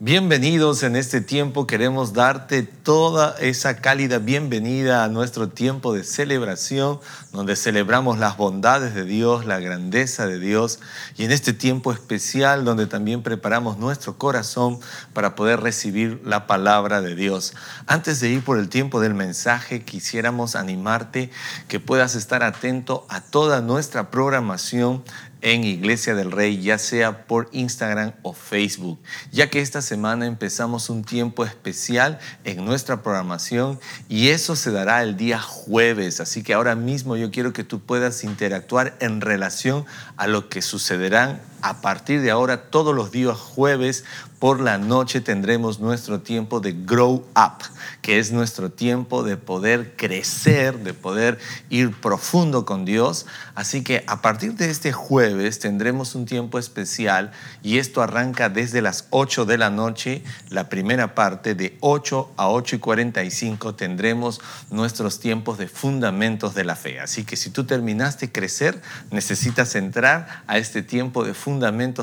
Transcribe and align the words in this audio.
Bienvenidos 0.00 0.84
en 0.84 0.94
este 0.94 1.20
tiempo. 1.20 1.66
Queremos 1.66 2.12
darte 2.12 2.62
toda 2.62 3.34
esa 3.40 3.78
cálida 3.78 4.18
bienvenida 4.18 5.02
a 5.02 5.08
nuestro 5.08 5.48
tiempo 5.48 5.92
de 5.92 6.04
celebración, 6.04 7.00
donde 7.32 7.56
celebramos 7.56 8.16
las 8.16 8.36
bondades 8.36 8.94
de 8.94 9.02
Dios, 9.02 9.44
la 9.44 9.58
grandeza 9.58 10.28
de 10.28 10.38
Dios, 10.38 10.78
y 11.16 11.24
en 11.24 11.32
este 11.32 11.52
tiempo 11.52 11.90
especial 11.90 12.64
donde 12.64 12.86
también 12.86 13.24
preparamos 13.24 13.78
nuestro 13.78 14.18
corazón 14.18 14.78
para 15.14 15.34
poder 15.34 15.62
recibir 15.62 16.22
la 16.24 16.46
palabra 16.46 17.00
de 17.00 17.16
Dios. 17.16 17.54
Antes 17.88 18.20
de 18.20 18.28
ir 18.28 18.44
por 18.44 18.60
el 18.60 18.68
tiempo 18.68 19.00
del 19.00 19.14
mensaje, 19.14 19.82
quisiéramos 19.82 20.54
animarte 20.54 21.32
que 21.66 21.80
puedas 21.80 22.14
estar 22.14 22.44
atento 22.44 23.04
a 23.08 23.20
toda 23.20 23.62
nuestra 23.62 24.12
programación 24.12 25.02
en 25.40 25.64
Iglesia 25.64 26.14
del 26.14 26.32
Rey, 26.32 26.60
ya 26.60 26.78
sea 26.78 27.26
por 27.26 27.48
Instagram 27.52 28.12
o 28.22 28.32
Facebook, 28.32 28.98
ya 29.30 29.50
que 29.50 29.60
esta 29.60 29.82
semana 29.82 30.26
empezamos 30.26 30.90
un 30.90 31.04
tiempo 31.04 31.44
especial 31.44 32.18
en 32.44 32.64
nuestra 32.64 33.02
programación 33.02 33.78
y 34.08 34.28
eso 34.28 34.56
se 34.56 34.70
dará 34.70 35.02
el 35.02 35.16
día 35.16 35.40
jueves, 35.40 36.20
así 36.20 36.42
que 36.42 36.54
ahora 36.54 36.74
mismo 36.74 37.16
yo 37.16 37.30
quiero 37.30 37.52
que 37.52 37.64
tú 37.64 37.80
puedas 37.80 38.24
interactuar 38.24 38.96
en 39.00 39.20
relación 39.20 39.84
a 40.16 40.26
lo 40.26 40.48
que 40.48 40.62
sucederán 40.62 41.40
a 41.62 41.80
partir 41.80 42.20
de 42.20 42.30
ahora 42.30 42.70
todos 42.70 42.94
los 42.94 43.10
días 43.10 43.36
jueves 43.36 44.04
por 44.38 44.60
la 44.60 44.78
noche 44.78 45.20
tendremos 45.20 45.80
nuestro 45.80 46.20
tiempo 46.20 46.60
de 46.60 46.72
grow 46.72 47.26
up, 47.34 47.64
que 48.02 48.20
es 48.20 48.30
nuestro 48.30 48.70
tiempo 48.70 49.24
de 49.24 49.36
poder 49.36 49.96
crecer, 49.96 50.78
de 50.78 50.94
poder 50.94 51.38
ir 51.70 51.92
profundo 51.92 52.64
con 52.64 52.84
Dios. 52.84 53.26
Así 53.56 53.82
que 53.82 54.04
a 54.06 54.22
partir 54.22 54.54
de 54.54 54.70
este 54.70 54.92
jueves 54.92 55.58
tendremos 55.58 56.14
un 56.14 56.24
tiempo 56.24 56.58
especial 56.60 57.32
y 57.64 57.78
esto 57.78 58.00
arranca 58.00 58.48
desde 58.48 58.80
las 58.80 59.06
8 59.10 59.44
de 59.44 59.58
la 59.58 59.70
noche, 59.70 60.22
la 60.50 60.68
primera 60.68 61.16
parte 61.16 61.56
de 61.56 61.76
8 61.80 62.32
a 62.36 62.48
8 62.48 62.76
y 62.76 62.78
45 62.78 63.74
tendremos 63.74 64.40
nuestros 64.70 65.18
tiempos 65.18 65.58
de 65.58 65.66
fundamentos 65.66 66.54
de 66.54 66.64
la 66.64 66.76
fe. 66.76 67.00
Así 67.00 67.24
que 67.24 67.36
si 67.36 67.50
tú 67.50 67.64
terminaste 67.64 68.30
crecer, 68.30 68.80
necesitas 69.10 69.74
entrar 69.74 70.44
a 70.46 70.58
este 70.58 70.82
tiempo 70.82 71.24
de 71.24 71.34
fundamentos 71.34 71.47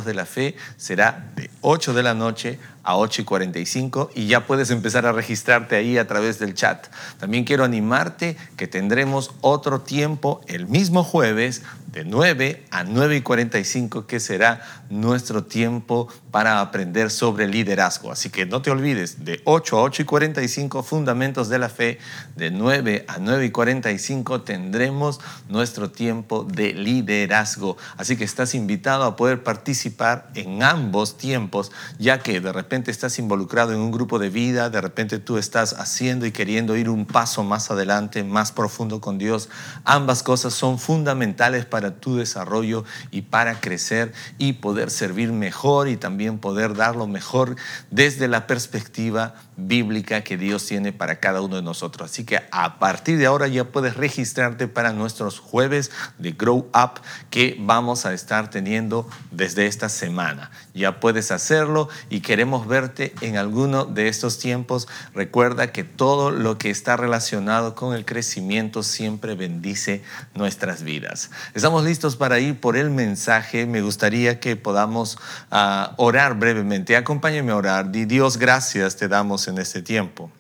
de 0.05 0.13
la 0.13 0.25
fe, 0.25 0.55
será 0.77 1.31
de 1.35 1.49
8 1.61 1.93
de 1.93 2.03
la 2.03 2.13
noche 2.13 2.59
a 2.83 2.97
8 2.97 3.21
y 3.21 3.25
45 3.25 4.11
y 4.15 4.27
ya 4.27 4.45
puedes 4.45 4.71
empezar 4.71 5.05
a 5.05 5.11
registrarte 5.11 5.75
ahí 5.75 5.97
a 5.97 6.07
través 6.07 6.39
del 6.39 6.53
chat. 6.53 6.87
También 7.19 7.43
quiero 7.43 7.63
animarte 7.63 8.37
que 8.57 8.67
tendremos 8.67 9.31
otro 9.41 9.81
tiempo 9.81 10.41
el 10.47 10.67
mismo 10.67 11.03
jueves 11.03 11.63
de 11.95 12.03
9 12.03 12.65
a 12.71 12.83
9 12.83 13.15
y 13.15 13.21
45 13.21 14.05
que 14.05 14.19
será 14.19 14.61
nuestro 14.89 15.45
tiempo 15.45 16.09
para 16.29 16.59
aprender 16.59 17.09
sobre 17.09 17.47
liderazgo. 17.47 18.11
Así 18.11 18.29
que 18.29 18.45
no 18.45 18.61
te 18.61 18.69
olvides, 18.69 19.23
de 19.23 19.41
8 19.45 19.79
a 19.79 19.81
8 19.81 20.01
y 20.01 20.05
45 20.05 20.83
fundamentos 20.83 21.47
de 21.47 21.57
la 21.57 21.69
fe, 21.69 21.97
de 22.35 22.51
9 22.51 23.05
a 23.07 23.17
9 23.19 23.45
y 23.45 23.51
45 23.51 24.41
tendremos 24.41 25.21
nuestro 25.47 25.89
tiempo 25.89 26.43
de 26.43 26.73
liderazgo. 26.73 27.77
Así 27.95 28.17
que 28.17 28.25
estás 28.25 28.55
invitado 28.55 29.05
a 29.05 29.15
poder 29.15 29.41
participar 29.43 30.29
en 30.35 30.63
ambos 30.63 31.17
tiempos, 31.17 31.71
ya 31.97 32.19
que 32.19 32.41
de 32.41 32.51
repente 32.51 32.91
estás 32.91 33.17
involucrado 33.19 33.71
en 33.71 33.79
un 33.79 33.91
grupo 33.91 34.19
de 34.19 34.29
vida, 34.29 34.69
de 34.69 34.81
repente 34.81 35.17
tú 35.17 35.37
estás 35.37 35.71
haciendo 35.71 36.25
y 36.25 36.33
queriendo 36.33 36.75
ir 36.75 36.89
un 36.89 37.05
paso 37.05 37.45
más 37.45 37.71
adelante, 37.71 38.25
más 38.25 38.51
profundo 38.51 38.99
con 38.99 39.17
Dios. 39.17 39.47
Ambas 39.85 40.23
cosas 40.23 40.53
son 40.53 40.77
fundamentales 40.77 41.65
para 41.65 41.84
tu 41.91 42.17
desarrollo 42.17 42.83
y 43.11 43.23
para 43.23 43.59
crecer 43.59 44.13
y 44.37 44.53
poder 44.53 44.91
servir 44.91 45.31
mejor 45.31 45.87
y 45.87 45.97
también 45.97 46.39
poder 46.39 46.75
dar 46.75 46.95
lo 46.95 47.07
mejor 47.07 47.55
desde 47.91 48.27
la 48.27 48.47
perspectiva 48.47 49.35
bíblica 49.57 50.21
que 50.21 50.37
Dios 50.37 50.65
tiene 50.65 50.91
para 50.91 51.19
cada 51.19 51.41
uno 51.41 51.55
de 51.55 51.61
nosotros. 51.61 52.11
Así 52.11 52.25
que 52.25 52.41
a 52.51 52.79
partir 52.79 53.17
de 53.17 53.25
ahora 53.25 53.47
ya 53.47 53.65
puedes 53.65 53.95
registrarte 53.95 54.67
para 54.67 54.91
nuestros 54.91 55.39
jueves 55.39 55.91
de 56.17 56.31
Grow 56.31 56.69
Up 56.73 57.01
que 57.29 57.57
vamos 57.59 58.05
a 58.05 58.13
estar 58.13 58.49
teniendo 58.49 59.07
desde 59.31 59.67
esta 59.67 59.89
semana. 59.89 60.51
Ya 60.73 60.99
puedes 60.99 61.31
hacerlo 61.31 61.89
y 62.09 62.21
queremos 62.21 62.67
verte 62.67 63.13
en 63.21 63.37
alguno 63.37 63.85
de 63.85 64.07
estos 64.07 64.39
tiempos. 64.39 64.87
Recuerda 65.13 65.71
que 65.71 65.83
todo 65.83 66.31
lo 66.31 66.57
que 66.57 66.69
está 66.69 66.97
relacionado 66.97 67.75
con 67.75 67.95
el 67.95 68.05
crecimiento 68.05 68.83
siempre 68.83 69.35
bendice 69.35 70.03
nuestras 70.33 70.83
vidas. 70.83 71.31
Estamos 71.53 71.74
listos 71.83 72.15
para 72.15 72.39
ir 72.39 72.59
por 72.59 72.77
el 72.77 72.89
mensaje. 72.89 73.65
Me 73.65 73.81
gustaría 73.81 74.39
que 74.39 74.55
podamos 74.55 75.17
ah, 75.51 75.93
orar 75.97 76.35
brevemente. 76.35 76.95
Acompáñame 76.95 77.51
a 77.51 77.55
orar. 77.55 77.91
Dios, 77.91 78.37
gracias 78.37 78.95
te 78.95 79.07
damos 79.07 79.47
en 79.47 79.57
este 79.57 79.81
tiempo 79.81 80.31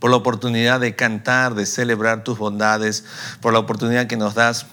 por 0.00 0.10
la 0.10 0.18
oportunidad 0.18 0.80
de 0.80 0.94
cantar, 0.94 1.54
de 1.54 1.64
celebrar 1.64 2.24
tus 2.24 2.36
bondades, 2.36 3.06
por 3.40 3.54
la 3.54 3.58
oportunidad 3.58 4.06
que 4.06 4.18
nos 4.18 4.34
das 4.34 4.66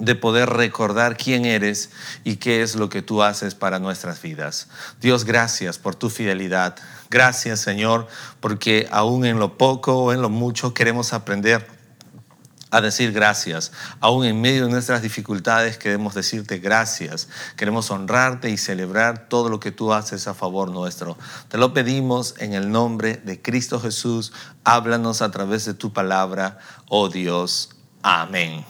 de 0.00 0.16
poder 0.16 0.48
recordar 0.48 1.16
quién 1.16 1.44
eres 1.44 1.90
y 2.24 2.36
qué 2.36 2.62
es 2.62 2.74
lo 2.74 2.88
que 2.88 3.00
tú 3.00 3.22
haces 3.22 3.54
para 3.54 3.78
nuestras 3.78 4.20
vidas. 4.20 4.66
Dios, 5.00 5.24
gracias 5.24 5.78
por 5.78 5.94
tu 5.94 6.10
fidelidad. 6.10 6.74
Gracias, 7.10 7.60
Señor, 7.60 8.08
porque 8.40 8.88
aún 8.90 9.24
en 9.24 9.38
lo 9.38 9.56
poco 9.56 9.96
o 9.96 10.12
en 10.12 10.20
lo 10.20 10.30
mucho 10.30 10.74
queremos 10.74 11.12
aprender 11.12 11.79
a 12.70 12.80
decir 12.80 13.12
gracias. 13.12 13.72
Aún 14.00 14.24
en 14.24 14.40
medio 14.40 14.66
de 14.66 14.70
nuestras 14.70 15.02
dificultades 15.02 15.76
queremos 15.76 16.14
decirte 16.14 16.58
gracias. 16.58 17.28
Queremos 17.56 17.90
honrarte 17.90 18.50
y 18.50 18.56
celebrar 18.56 19.28
todo 19.28 19.48
lo 19.48 19.60
que 19.60 19.72
tú 19.72 19.92
haces 19.92 20.28
a 20.28 20.34
favor 20.34 20.70
nuestro. 20.70 21.18
Te 21.48 21.58
lo 21.58 21.74
pedimos 21.74 22.34
en 22.38 22.54
el 22.54 22.70
nombre 22.70 23.16
de 23.16 23.42
Cristo 23.42 23.80
Jesús. 23.80 24.32
Háblanos 24.64 25.22
a 25.22 25.30
través 25.30 25.64
de 25.64 25.74
tu 25.74 25.92
palabra, 25.92 26.58
oh 26.88 27.08
Dios. 27.08 27.70
Amén. 28.02 28.64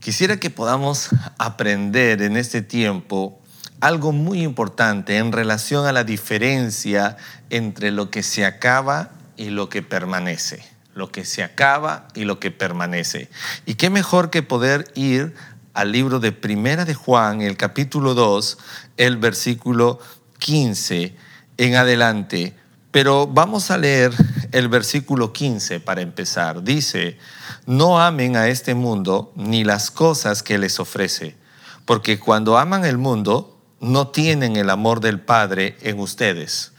Quisiera 0.00 0.38
que 0.38 0.50
podamos 0.50 1.08
aprender 1.38 2.22
en 2.22 2.36
este 2.36 2.62
tiempo 2.62 3.40
algo 3.80 4.12
muy 4.12 4.42
importante 4.42 5.18
en 5.18 5.32
relación 5.32 5.86
a 5.86 5.92
la 5.92 6.04
diferencia 6.04 7.16
entre 7.50 7.90
lo 7.90 8.10
que 8.10 8.22
se 8.22 8.46
acaba 8.46 9.10
y 9.36 9.50
lo 9.50 9.68
que 9.68 9.82
permanece 9.82 10.75
lo 10.96 11.12
que 11.12 11.24
se 11.24 11.44
acaba 11.44 12.08
y 12.14 12.24
lo 12.24 12.40
que 12.40 12.50
permanece. 12.50 13.28
Y 13.66 13.74
qué 13.74 13.90
mejor 13.90 14.30
que 14.30 14.42
poder 14.42 14.90
ir 14.94 15.34
al 15.74 15.92
libro 15.92 16.20
de 16.20 16.32
Primera 16.32 16.86
de 16.86 16.94
Juan, 16.94 17.42
el 17.42 17.58
capítulo 17.58 18.14
2, 18.14 18.58
el 18.96 19.18
versículo 19.18 20.00
15 20.38 21.14
en 21.58 21.74
adelante. 21.76 22.56
Pero 22.92 23.26
vamos 23.26 23.70
a 23.70 23.76
leer 23.76 24.10
el 24.52 24.68
versículo 24.68 25.34
15 25.34 25.80
para 25.80 26.00
empezar. 26.00 26.62
Dice, 26.62 27.18
no 27.66 28.00
amen 28.00 28.36
a 28.36 28.48
este 28.48 28.74
mundo 28.74 29.34
ni 29.36 29.64
las 29.64 29.90
cosas 29.90 30.42
que 30.42 30.56
les 30.56 30.80
ofrece, 30.80 31.36
porque 31.84 32.18
cuando 32.18 32.56
aman 32.56 32.86
el 32.86 32.96
mundo, 32.96 33.60
no 33.80 34.08
tienen 34.08 34.56
el 34.56 34.70
amor 34.70 35.00
del 35.00 35.20
Padre 35.20 35.76
en 35.82 36.00
ustedes. 36.00 36.72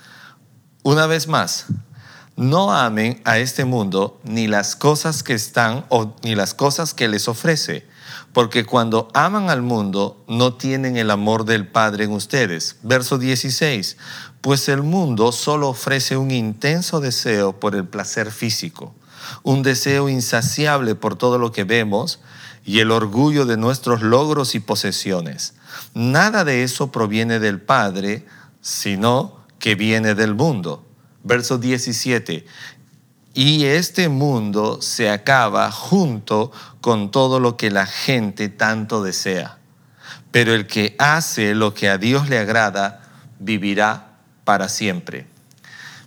Una 0.81 1.05
vez 1.05 1.27
más, 1.27 1.67
no 2.37 2.71
amen 2.71 3.19
a 3.25 3.39
este 3.39 3.65
mundo 3.65 4.21
ni 4.23 4.47
las 4.47 4.75
cosas 4.75 5.23
que 5.23 5.33
están 5.33 5.85
o 5.89 6.15
ni 6.21 6.35
las 6.35 6.53
cosas 6.53 6.93
que 6.93 7.07
les 7.07 7.27
ofrece, 7.27 7.87
porque 8.31 8.63
cuando 8.63 9.09
aman 9.15 9.49
al 9.49 9.63
mundo 9.63 10.23
no 10.27 10.53
tienen 10.53 10.97
el 10.97 11.09
amor 11.09 11.45
del 11.45 11.67
Padre 11.67 12.03
en 12.03 12.11
ustedes. 12.11 12.77
Verso 12.83 13.17
16, 13.17 13.97
pues 14.41 14.69
el 14.69 14.83
mundo 14.83 15.31
solo 15.31 15.69
ofrece 15.69 16.15
un 16.15 16.29
intenso 16.29 16.99
deseo 16.99 17.59
por 17.59 17.73
el 17.73 17.87
placer 17.87 18.31
físico, 18.31 18.93
un 19.41 19.63
deseo 19.63 20.07
insaciable 20.07 20.93
por 20.93 21.15
todo 21.15 21.39
lo 21.39 21.51
que 21.51 21.63
vemos 21.63 22.19
y 22.63 22.81
el 22.81 22.91
orgullo 22.91 23.47
de 23.47 23.57
nuestros 23.57 24.03
logros 24.03 24.53
y 24.53 24.59
posesiones. 24.59 25.55
Nada 25.95 26.43
de 26.43 26.61
eso 26.61 26.91
proviene 26.91 27.39
del 27.39 27.59
Padre, 27.59 28.27
sino 28.61 29.39
que 29.57 29.73
viene 29.73 30.13
del 30.13 30.35
mundo 30.35 30.86
verso 31.23 31.57
17. 31.57 32.45
Y 33.33 33.65
este 33.65 34.09
mundo 34.09 34.81
se 34.81 35.09
acaba 35.09 35.71
junto 35.71 36.51
con 36.81 37.11
todo 37.11 37.39
lo 37.39 37.55
que 37.55 37.69
la 37.69 37.85
gente 37.85 38.49
tanto 38.49 39.03
desea. 39.03 39.57
Pero 40.31 40.53
el 40.53 40.67
que 40.67 40.95
hace 40.97 41.53
lo 41.53 41.73
que 41.73 41.89
a 41.89 41.97
Dios 41.97 42.29
le 42.29 42.39
agrada, 42.39 43.01
vivirá 43.39 44.17
para 44.43 44.69
siempre. 44.69 45.27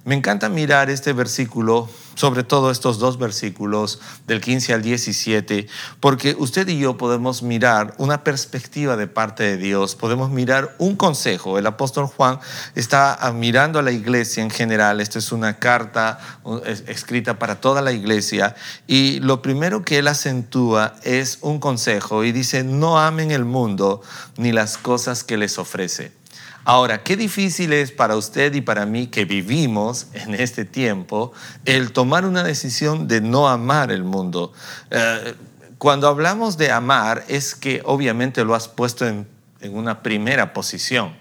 Me 0.05 0.15
encanta 0.15 0.49
mirar 0.49 0.91
este 0.91 1.13
versículo 1.13 1.89
sobre 2.21 2.45
todo 2.45 2.71
estos 2.71 2.99
dos 2.99 3.19
versículos 3.19 3.99
del 4.27 4.43
15 4.43 4.75
al 4.75 4.83
17, 4.83 5.67
porque 6.01 6.37
usted 6.39 6.69
y 6.69 6.79
yo 6.79 6.99
podemos 6.99 7.43
mirar 7.43 7.95
una 7.97 8.25
perspectiva 8.25 8.99
de 8.99 9.07
parte 9.07 9.43
de 9.43 9.57
Dios, 9.57 9.95
podemos 9.95 10.29
mirar 10.29 10.77
un 10.77 10.97
consejo. 10.97 11.57
El 11.57 11.67
apóstol 11.67 12.09
Juan 12.09 12.39
está 12.75 13.19
mirando 13.35 13.79
a 13.79 13.83
la 13.83 13.91
iglesia 13.91 14.43
en 14.43 14.51
general, 14.51 15.01
esta 15.01 15.19
es 15.19 15.33
una 15.33 15.59
carta 15.59 16.19
escrita 16.87 17.39
para 17.39 17.59
toda 17.59 17.81
la 17.81 17.93
iglesia, 17.93 18.55
y 18.87 19.21
lo 19.21 19.41
primero 19.41 19.83
que 19.83 19.97
él 19.97 20.07
acentúa 20.07 20.97
es 21.03 21.39
un 21.41 21.59
consejo 21.59 22.23
y 22.23 22.33
dice, 22.33 22.65
no 22.65 23.01
amen 23.01 23.31
el 23.31 23.47
mundo 23.47 24.03
ni 24.37 24.53
las 24.53 24.77
cosas 24.77 25.25
que 25.25 25.39
les 25.39 25.59
ofrece. 25.59 26.20
Ahora, 26.71 27.03
qué 27.03 27.17
difícil 27.17 27.73
es 27.73 27.91
para 27.91 28.15
usted 28.15 28.55
y 28.55 28.61
para 28.61 28.87
mí 28.87 29.09
que 29.09 29.25
vivimos 29.25 30.07
en 30.13 30.37
este 30.37 30.65
tiempo 30.65 31.33
el 31.65 31.91
tomar 31.91 32.25
una 32.25 32.45
decisión 32.45 33.09
de 33.09 33.21
no 33.21 33.49
amar 33.49 33.91
el 33.91 34.05
mundo. 34.05 34.53
Eh, 34.89 35.35
cuando 35.79 36.07
hablamos 36.07 36.59
de 36.59 36.71
amar 36.71 37.25
es 37.27 37.57
que 37.57 37.83
obviamente 37.85 38.45
lo 38.45 38.55
has 38.55 38.69
puesto 38.69 39.05
en, 39.05 39.27
en 39.61 39.77
una 39.77 40.01
primera 40.05 40.53
posición. 40.53 41.17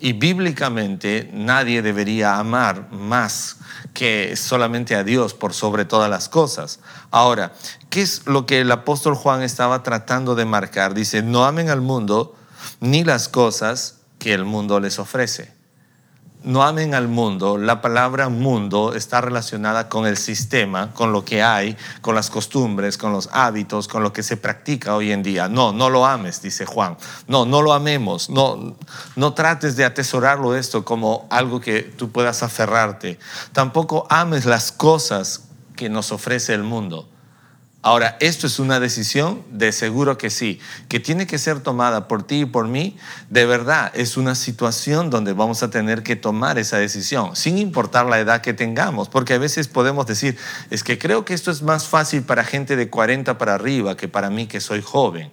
Y 0.00 0.14
bíblicamente 0.14 1.28
nadie 1.30 1.82
debería 1.82 2.38
amar 2.38 2.90
más 2.90 3.58
que 3.92 4.34
solamente 4.34 4.94
a 4.94 5.04
Dios 5.04 5.34
por 5.34 5.52
sobre 5.52 5.84
todas 5.84 6.08
las 6.08 6.30
cosas. 6.30 6.80
Ahora, 7.10 7.52
¿qué 7.90 8.00
es 8.00 8.26
lo 8.26 8.46
que 8.46 8.62
el 8.62 8.72
apóstol 8.72 9.14
Juan 9.14 9.42
estaba 9.42 9.82
tratando 9.82 10.34
de 10.34 10.46
marcar? 10.46 10.94
Dice, 10.94 11.20
no 11.22 11.44
amen 11.44 11.68
al 11.68 11.82
mundo 11.82 12.34
ni 12.80 13.04
las 13.04 13.28
cosas 13.28 13.95
que 14.26 14.34
el 14.34 14.44
mundo 14.44 14.80
les 14.80 14.98
ofrece. 14.98 15.52
No 16.42 16.64
amen 16.64 16.96
al 16.96 17.06
mundo. 17.06 17.58
La 17.58 17.80
palabra 17.80 18.28
mundo 18.28 18.92
está 18.92 19.20
relacionada 19.20 19.88
con 19.88 20.04
el 20.04 20.16
sistema, 20.16 20.92
con 20.94 21.12
lo 21.12 21.24
que 21.24 21.44
hay, 21.44 21.76
con 22.00 22.16
las 22.16 22.28
costumbres, 22.28 22.98
con 22.98 23.12
los 23.12 23.28
hábitos, 23.30 23.86
con 23.86 24.02
lo 24.02 24.12
que 24.12 24.24
se 24.24 24.36
practica 24.36 24.96
hoy 24.96 25.12
en 25.12 25.22
día. 25.22 25.48
No, 25.48 25.72
no 25.72 25.90
lo 25.90 26.06
ames, 26.06 26.42
dice 26.42 26.66
Juan. 26.66 26.96
No, 27.28 27.46
no 27.46 27.62
lo 27.62 27.72
amemos. 27.72 28.28
No, 28.28 28.74
no 29.14 29.32
trates 29.32 29.76
de 29.76 29.84
atesorarlo 29.84 30.56
esto 30.56 30.84
como 30.84 31.28
algo 31.30 31.60
que 31.60 31.82
tú 31.82 32.10
puedas 32.10 32.42
aferrarte. 32.42 33.20
Tampoco 33.52 34.08
ames 34.10 34.44
las 34.44 34.72
cosas 34.72 35.42
que 35.76 35.88
nos 35.88 36.10
ofrece 36.10 36.52
el 36.52 36.64
mundo. 36.64 37.08
Ahora, 37.86 38.16
¿esto 38.18 38.48
es 38.48 38.58
una 38.58 38.80
decisión? 38.80 39.44
De 39.48 39.70
seguro 39.70 40.18
que 40.18 40.28
sí, 40.28 40.58
que 40.88 40.98
tiene 40.98 41.28
que 41.28 41.38
ser 41.38 41.60
tomada 41.60 42.08
por 42.08 42.24
ti 42.24 42.40
y 42.40 42.44
por 42.44 42.66
mí. 42.66 42.96
De 43.30 43.46
verdad, 43.46 43.92
es 43.94 44.16
una 44.16 44.34
situación 44.34 45.08
donde 45.08 45.32
vamos 45.34 45.62
a 45.62 45.70
tener 45.70 46.02
que 46.02 46.16
tomar 46.16 46.58
esa 46.58 46.78
decisión, 46.78 47.36
sin 47.36 47.58
importar 47.58 48.06
la 48.06 48.18
edad 48.18 48.40
que 48.40 48.54
tengamos, 48.54 49.08
porque 49.08 49.34
a 49.34 49.38
veces 49.38 49.68
podemos 49.68 50.04
decir, 50.04 50.36
es 50.70 50.82
que 50.82 50.98
creo 50.98 51.24
que 51.24 51.32
esto 51.32 51.52
es 51.52 51.62
más 51.62 51.86
fácil 51.86 52.24
para 52.24 52.42
gente 52.42 52.74
de 52.74 52.90
40 52.90 53.38
para 53.38 53.54
arriba 53.54 53.96
que 53.96 54.08
para 54.08 54.30
mí 54.30 54.48
que 54.48 54.60
soy 54.60 54.82
joven 54.82 55.30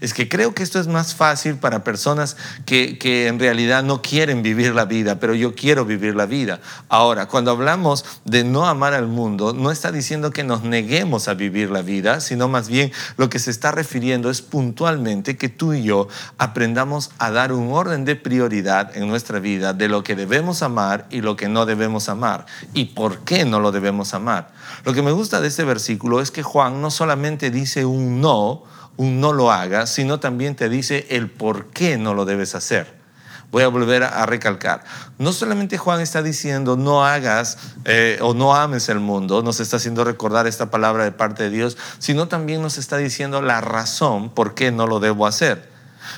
es 0.00 0.14
que 0.14 0.28
creo 0.28 0.54
que 0.54 0.62
esto 0.62 0.80
es 0.80 0.86
más 0.86 1.14
fácil 1.14 1.56
para 1.56 1.84
personas 1.84 2.36
que, 2.66 2.98
que, 2.98 3.26
en 3.26 3.38
realidad 3.38 3.82
no 3.82 4.02
quieren 4.02 4.42
vivir 4.42 4.74
la 4.74 4.84
vida, 4.84 5.18
pero 5.20 5.34
yo 5.34 5.54
quiero 5.54 5.84
vivir 5.84 6.14
la 6.14 6.26
vida. 6.26 6.60
Ahora, 6.88 7.26
cuando 7.26 7.50
hablamos 7.50 8.04
de 8.24 8.44
no 8.44 8.66
amar 8.66 8.94
al 8.94 9.06
mundo, 9.06 9.52
no 9.52 9.70
está 9.70 9.92
diciendo 9.92 10.30
que 10.30 10.44
nos 10.44 10.62
neguemos 10.62 11.28
a 11.28 11.34
vivir 11.34 11.70
la 11.70 11.82
vida, 11.82 12.20
sino 12.20 12.48
más 12.48 12.68
bien 12.68 12.92
lo 13.16 13.28
que 13.30 13.38
se 13.38 13.50
está 13.50 13.72
refiriendo 13.72 14.30
es 14.30 14.42
puntualmente 14.42 15.36
que 15.36 15.48
tú 15.48 15.74
y 15.74 15.82
yo 15.82 16.08
aprendamos 16.38 17.10
a 17.18 17.30
dar 17.30 17.52
un 17.52 17.72
orden 17.72 18.04
de 18.04 18.16
prioridad 18.16 18.96
en 18.96 19.08
nuestra 19.08 19.38
vida 19.38 19.72
de 19.72 19.88
lo 19.88 20.02
que 20.02 20.16
debemos 20.16 20.62
amar 20.62 21.06
y 21.10 21.20
lo 21.20 21.36
que 21.36 21.48
no 21.48 21.66
debemos 21.66 22.08
amar 22.08 22.46
y 22.72 22.86
por 22.86 23.20
qué 23.20 23.44
no 23.44 23.60
lo 23.60 23.72
debemos 23.72 24.14
amar. 24.14 24.52
Lo 24.84 24.92
que 24.92 25.02
me 25.02 25.12
gusta 25.12 25.40
de 25.40 25.48
este 25.48 25.64
versículo 25.64 26.20
es 26.20 26.30
que 26.30 26.42
Juan 26.42 26.80
no 26.80 26.90
solamente 26.90 27.50
dice 27.50 27.84
un 27.84 28.20
no, 28.20 28.62
un 28.96 29.20
no 29.20 29.32
lo 29.32 29.50
hagas, 29.50 29.90
sino 29.90 30.20
también 30.20 30.54
te 30.54 30.68
dice 30.68 31.06
el 31.10 31.30
por 31.30 31.66
qué 31.66 31.96
no 31.98 32.14
lo 32.14 32.24
debes 32.24 32.54
hacer. 32.54 33.04
Voy 33.50 33.62
a 33.62 33.68
volver 33.68 34.02
a 34.02 34.26
recalcar. 34.26 34.82
No 35.16 35.32
solamente 35.32 35.78
Juan 35.78 36.00
está 36.00 36.22
diciendo 36.22 36.76
no 36.76 37.04
hagas 37.04 37.56
eh, 37.84 38.18
o 38.20 38.34
no 38.34 38.56
ames 38.56 38.88
el 38.88 38.98
mundo, 38.98 39.42
nos 39.42 39.60
está 39.60 39.76
haciendo 39.76 40.02
recordar 40.02 40.48
esta 40.48 40.70
palabra 40.70 41.04
de 41.04 41.12
parte 41.12 41.44
de 41.44 41.50
Dios, 41.50 41.76
sino 42.00 42.26
también 42.26 42.62
nos 42.62 42.78
está 42.78 42.96
diciendo 42.96 43.42
la 43.42 43.60
razón 43.60 44.30
por 44.30 44.54
qué 44.54 44.72
no 44.72 44.88
lo 44.88 44.98
debo 44.98 45.26
hacer. 45.26 45.68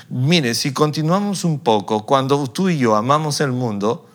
Mire, 0.09 0.55
si 0.55 0.73
continuamos 0.73 1.43
un 1.43 1.59
poco, 1.59 2.05
cuando 2.05 2.47
tú 2.47 2.69
y 2.69 2.79
yo 2.79 2.95
amamos 2.95 3.39
el 3.39 3.51
mundo, 3.51 4.07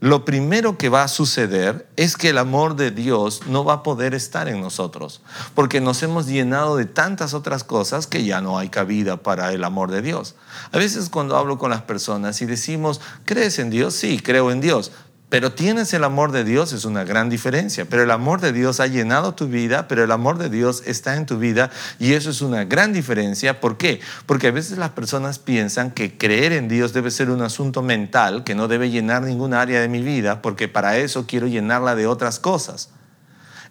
lo 0.00 0.24
primero 0.24 0.78
que 0.78 0.88
va 0.88 1.02
a 1.02 1.08
suceder 1.08 1.88
es 1.96 2.16
que 2.16 2.28
el 2.28 2.38
amor 2.38 2.76
de 2.76 2.92
Dios 2.92 3.42
no 3.48 3.64
va 3.64 3.74
a 3.74 3.82
poder 3.82 4.14
estar 4.14 4.46
en 4.46 4.60
nosotros, 4.60 5.20
porque 5.56 5.80
nos 5.80 6.04
hemos 6.04 6.26
llenado 6.26 6.76
de 6.76 6.84
tantas 6.84 7.34
otras 7.34 7.64
cosas 7.64 8.06
que 8.06 8.24
ya 8.24 8.40
no 8.40 8.58
hay 8.58 8.68
cabida 8.68 9.16
para 9.16 9.52
el 9.52 9.64
amor 9.64 9.90
de 9.90 10.00
Dios. 10.00 10.36
A 10.70 10.78
veces 10.78 11.08
cuando 11.08 11.36
hablo 11.36 11.58
con 11.58 11.70
las 11.70 11.82
personas 11.82 12.40
y 12.42 12.46
decimos, 12.46 13.00
¿crees 13.24 13.58
en 13.58 13.70
Dios? 13.70 13.94
Sí, 13.94 14.20
creo 14.20 14.52
en 14.52 14.60
Dios. 14.60 14.92
Pero 15.28 15.52
tienes 15.52 15.92
el 15.92 16.04
amor 16.04 16.32
de 16.32 16.42
Dios, 16.42 16.72
es 16.72 16.86
una 16.86 17.04
gran 17.04 17.28
diferencia. 17.28 17.84
Pero 17.84 18.02
el 18.02 18.10
amor 18.10 18.40
de 18.40 18.52
Dios 18.52 18.80
ha 18.80 18.86
llenado 18.86 19.34
tu 19.34 19.46
vida, 19.46 19.86
pero 19.86 20.02
el 20.02 20.10
amor 20.10 20.38
de 20.38 20.48
Dios 20.48 20.82
está 20.86 21.16
en 21.16 21.26
tu 21.26 21.38
vida 21.38 21.70
y 21.98 22.14
eso 22.14 22.30
es 22.30 22.40
una 22.40 22.64
gran 22.64 22.94
diferencia. 22.94 23.60
¿Por 23.60 23.76
qué? 23.76 24.00
Porque 24.24 24.46
a 24.46 24.52
veces 24.52 24.78
las 24.78 24.90
personas 24.90 25.38
piensan 25.38 25.90
que 25.90 26.16
creer 26.16 26.52
en 26.52 26.68
Dios 26.68 26.94
debe 26.94 27.10
ser 27.10 27.28
un 27.28 27.42
asunto 27.42 27.82
mental, 27.82 28.42
que 28.42 28.54
no 28.54 28.68
debe 28.68 28.88
llenar 28.90 29.22
ninguna 29.22 29.60
área 29.60 29.82
de 29.82 29.88
mi 29.88 30.00
vida, 30.00 30.40
porque 30.40 30.66
para 30.66 30.96
eso 30.96 31.26
quiero 31.26 31.46
llenarla 31.46 31.94
de 31.94 32.06
otras 32.06 32.38
cosas. 32.38 32.88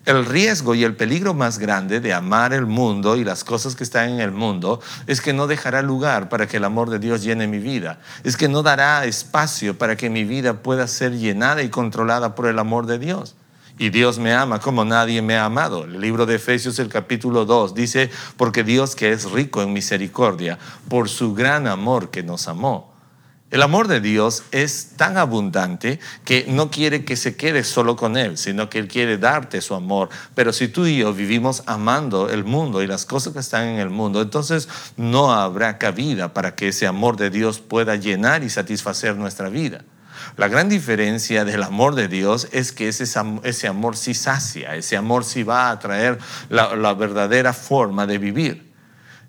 El 0.07 0.25
riesgo 0.25 0.73
y 0.73 0.85
el 0.85 0.95
peligro 0.95 1.33
más 1.33 1.59
grande 1.59 1.99
de 1.99 2.13
amar 2.13 2.53
el 2.53 2.65
mundo 2.65 3.17
y 3.17 3.25
las 3.25 3.43
cosas 3.43 3.75
que 3.75 3.83
están 3.83 4.09
en 4.09 4.21
el 4.21 4.31
mundo 4.31 4.79
es 5.05 5.19
que 5.19 5.33
no 5.33 5.47
dejará 5.47 5.81
lugar 5.81 6.29
para 6.29 6.47
que 6.47 6.55
el 6.55 6.63
amor 6.63 6.89
de 6.89 6.97
Dios 6.97 7.23
llene 7.23 7.45
mi 7.45 7.59
vida. 7.59 7.99
Es 8.23 8.37
que 8.37 8.47
no 8.47 8.63
dará 8.63 9.03
espacio 9.03 9.77
para 9.77 9.97
que 9.97 10.09
mi 10.09 10.23
vida 10.23 10.63
pueda 10.63 10.87
ser 10.87 11.11
llenada 11.11 11.61
y 11.61 11.67
controlada 11.67 12.35
por 12.35 12.47
el 12.47 12.57
amor 12.57 12.85
de 12.85 12.99
Dios. 12.99 13.35
Y 13.77 13.89
Dios 13.89 14.17
me 14.17 14.33
ama 14.33 14.61
como 14.61 14.85
nadie 14.85 15.21
me 15.21 15.35
ha 15.35 15.43
amado. 15.43 15.83
El 15.83 15.99
libro 15.99 16.25
de 16.25 16.35
Efesios, 16.35 16.79
el 16.79 16.87
capítulo 16.87 17.43
2, 17.43 17.75
dice, 17.75 18.09
porque 18.37 18.63
Dios 18.63 18.95
que 18.95 19.11
es 19.11 19.29
rico 19.29 19.61
en 19.61 19.73
misericordia, 19.73 20.57
por 20.87 21.09
su 21.09 21.33
gran 21.33 21.67
amor 21.67 22.11
que 22.11 22.23
nos 22.23 22.47
amó 22.47 22.96
el 23.49 23.61
amor 23.61 23.87
de 23.87 24.01
Dios 24.01 24.43
es 24.51 24.89
tan 24.97 25.17
abundante 25.17 26.01
que 26.25 26.45
no 26.49 26.69
quiere 26.69 27.05
que 27.05 27.15
se 27.15 27.37
quede 27.37 27.63
solo 27.63 27.95
con 27.95 28.17
Él, 28.17 28.37
sino 28.37 28.69
que 28.69 28.77
Él 28.77 28.89
quiere 28.89 29.17
darte 29.17 29.61
su 29.61 29.73
amor. 29.73 30.09
Pero 30.35 30.51
si 30.51 30.67
tú 30.67 30.85
y 30.85 30.97
yo 30.97 31.13
vivimos 31.13 31.63
amando 31.65 32.29
el 32.29 32.43
mundo 32.43 32.83
y 32.83 32.87
las 32.87 33.05
cosas 33.05 33.31
que 33.31 33.39
están 33.39 33.67
en 33.67 33.79
el 33.79 33.89
mundo, 33.89 34.21
entonces 34.21 34.67
no 34.97 35.31
habrá 35.31 35.77
cabida 35.77 36.33
para 36.33 36.55
que 36.55 36.69
ese 36.69 36.87
amor 36.87 37.15
de 37.15 37.29
Dios 37.29 37.59
pueda 37.59 37.95
llenar 37.95 38.43
y 38.43 38.49
satisfacer 38.49 39.15
nuestra 39.15 39.47
vida. 39.47 39.85
La 40.35 40.49
gran 40.49 40.67
diferencia 40.67 41.45
del 41.45 41.63
amor 41.63 41.95
de 41.95 42.09
Dios 42.09 42.49
es 42.51 42.73
que 42.73 42.89
ese, 42.89 43.05
ese 43.43 43.67
amor 43.67 43.95
sí 43.95 44.13
sacia, 44.13 44.75
ese 44.75 44.97
amor 44.97 45.23
sí 45.23 45.43
va 45.43 45.69
a 45.69 45.79
traer 45.79 46.19
la, 46.49 46.75
la 46.75 46.93
verdadera 46.93 47.53
forma 47.53 48.05
de 48.07 48.17
vivir. 48.17 48.66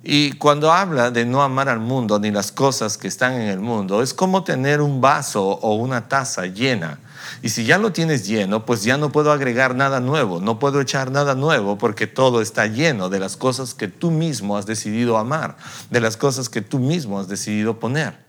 Y 0.02 0.32
cuando 0.32 0.72
habla 0.72 1.10
de 1.10 1.24
no 1.24 1.42
amar 1.42 1.68
al 1.68 1.80
mundo 1.80 2.18
ni 2.20 2.30
las 2.30 2.52
cosas 2.52 2.96
que 2.96 3.08
están 3.08 3.34
en 3.34 3.48
el 3.48 3.58
mundo, 3.58 4.02
es 4.02 4.14
como 4.14 4.44
tener 4.44 4.80
un 4.80 5.00
vaso 5.00 5.44
o 5.44 5.74
una 5.74 6.08
taza 6.08 6.46
llena. 6.46 6.98
Y 7.42 7.48
si 7.48 7.64
ya 7.64 7.78
lo 7.78 7.92
tienes 7.92 8.26
lleno, 8.26 8.64
pues 8.64 8.84
ya 8.84 8.96
no 8.96 9.10
puedo 9.10 9.32
agregar 9.32 9.74
nada 9.74 10.00
nuevo, 10.00 10.40
no 10.40 10.58
puedo 10.58 10.80
echar 10.80 11.10
nada 11.10 11.34
nuevo 11.34 11.78
porque 11.78 12.06
todo 12.06 12.40
está 12.40 12.66
lleno 12.66 13.08
de 13.08 13.18
las 13.18 13.36
cosas 13.36 13.74
que 13.74 13.88
tú 13.88 14.10
mismo 14.10 14.56
has 14.56 14.66
decidido 14.66 15.18
amar, 15.18 15.56
de 15.90 16.00
las 16.00 16.16
cosas 16.16 16.48
que 16.48 16.62
tú 16.62 16.78
mismo 16.78 17.18
has 17.18 17.28
decidido 17.28 17.80
poner. 17.80 18.28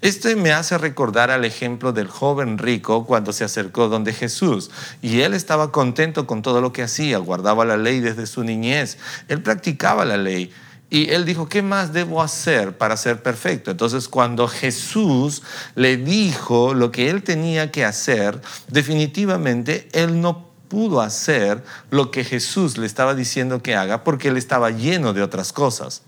Este 0.00 0.36
me 0.36 0.52
hace 0.52 0.76
recordar 0.78 1.30
al 1.30 1.44
ejemplo 1.44 1.92
del 1.92 2.08
joven 2.08 2.58
rico 2.58 3.06
cuando 3.06 3.32
se 3.32 3.44
acercó 3.44 3.88
donde 3.88 4.12
Jesús 4.12 4.70
y 5.00 5.20
él 5.20 5.34
estaba 5.34 5.72
contento 5.72 6.26
con 6.26 6.42
todo 6.42 6.60
lo 6.60 6.72
que 6.72 6.82
hacía, 6.82 7.18
guardaba 7.18 7.64
la 7.64 7.76
ley 7.76 8.00
desde 8.00 8.26
su 8.26 8.44
niñez, 8.44 8.98
él 9.28 9.42
practicaba 9.42 10.04
la 10.04 10.16
ley, 10.16 10.52
y 10.90 11.10
él 11.10 11.24
dijo, 11.24 11.48
¿qué 11.48 11.62
más 11.62 11.92
debo 11.92 12.22
hacer 12.22 12.76
para 12.78 12.96
ser 12.96 13.22
perfecto? 13.22 13.70
Entonces 13.70 14.08
cuando 14.08 14.46
Jesús 14.46 15.42
le 15.74 15.96
dijo 15.96 16.74
lo 16.74 16.92
que 16.92 17.10
él 17.10 17.22
tenía 17.22 17.72
que 17.72 17.84
hacer, 17.84 18.40
definitivamente 18.68 19.88
él 19.92 20.20
no 20.20 20.50
pudo 20.68 21.00
hacer 21.00 21.64
lo 21.90 22.10
que 22.10 22.24
Jesús 22.24 22.78
le 22.78 22.86
estaba 22.86 23.14
diciendo 23.14 23.62
que 23.62 23.74
haga 23.74 24.04
porque 24.04 24.28
él 24.28 24.36
estaba 24.36 24.70
lleno 24.70 25.12
de 25.12 25.22
otras 25.22 25.52
cosas. 25.52 26.02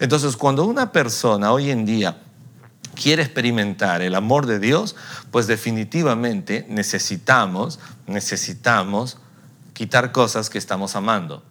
Entonces 0.00 0.36
cuando 0.36 0.64
una 0.64 0.92
persona 0.92 1.52
hoy 1.52 1.70
en 1.70 1.86
día 1.86 2.18
quiere 2.94 3.22
experimentar 3.22 4.02
el 4.02 4.14
amor 4.14 4.46
de 4.46 4.58
Dios, 4.58 4.96
pues 5.30 5.46
definitivamente 5.46 6.66
necesitamos, 6.68 7.78
necesitamos 8.06 9.18
quitar 9.72 10.12
cosas 10.12 10.50
que 10.50 10.58
estamos 10.58 10.96
amando. 10.96 11.42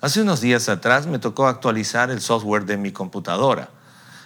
Hace 0.00 0.22
unos 0.22 0.40
días 0.40 0.70
atrás 0.70 1.06
me 1.06 1.18
tocó 1.18 1.46
actualizar 1.46 2.10
el 2.10 2.22
software 2.22 2.64
de 2.64 2.78
mi 2.78 2.90
computadora. 2.90 3.68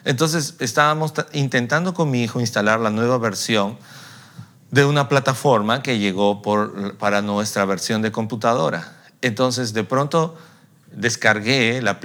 Entonces 0.05 0.55
estábamos 0.61 1.13
intentando 1.33 1.95
con 1.95 2.11
mi 2.11 2.23
hijo 2.23 2.39
instalar 2.39 2.79
la 2.79 2.91
nueva 2.91 3.19
versión 3.19 3.77
de 4.71 4.85
una 4.85 5.09
plataforma 5.09 5.83
que 5.83 5.99
llegó 5.99 6.43
para 6.99 7.23
nuestra 7.23 7.65
versión 7.65 8.03
de 8.03 8.13
computadora. 8.13 8.93
Entonces, 9.21 9.73
de 9.73 9.85
pronto 9.85 10.37
descargué 10.93 11.81
la, 11.83 11.99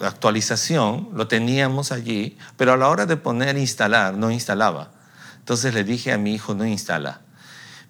actualización, 0.00 1.08
lo 1.14 1.28
teníamos 1.28 1.92
allí, 1.92 2.36
pero 2.56 2.72
a 2.72 2.76
la 2.76 2.88
hora 2.88 3.06
de 3.06 3.16
poner 3.16 3.56
instalar, 3.56 4.14
no 4.14 4.30
instalaba. 4.30 4.90
Entonces 5.38 5.72
le 5.72 5.84
dije 5.84 6.12
a 6.12 6.18
mi 6.18 6.34
hijo, 6.34 6.54
no 6.54 6.66
instala. 6.66 7.20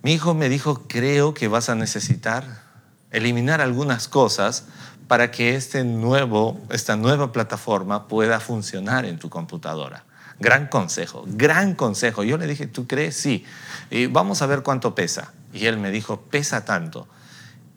Mi 0.02 0.12
hijo 0.12 0.34
me 0.34 0.48
dijo, 0.48 0.84
creo 0.86 1.34
que 1.34 1.48
vas 1.48 1.70
a 1.70 1.74
necesitar 1.74 2.65
eliminar 3.10 3.60
algunas 3.60 4.08
cosas 4.08 4.64
para 5.08 5.30
que 5.30 5.54
este 5.54 5.84
nuevo, 5.84 6.60
esta 6.70 6.96
nueva 6.96 7.32
plataforma 7.32 8.08
pueda 8.08 8.40
funcionar 8.40 9.04
en 9.04 9.18
tu 9.18 9.30
computadora. 9.30 10.04
Gran 10.38 10.66
consejo, 10.66 11.24
gran 11.26 11.74
consejo. 11.74 12.22
Yo 12.22 12.36
le 12.36 12.46
dije, 12.46 12.66
¿tú 12.66 12.86
crees? 12.86 13.16
Sí. 13.16 13.44
Y 13.90 14.06
vamos 14.06 14.42
a 14.42 14.46
ver 14.46 14.62
cuánto 14.62 14.94
pesa. 14.94 15.32
Y 15.52 15.66
él 15.66 15.78
me 15.78 15.90
dijo, 15.90 16.20
pesa 16.20 16.64
tanto. 16.64 17.08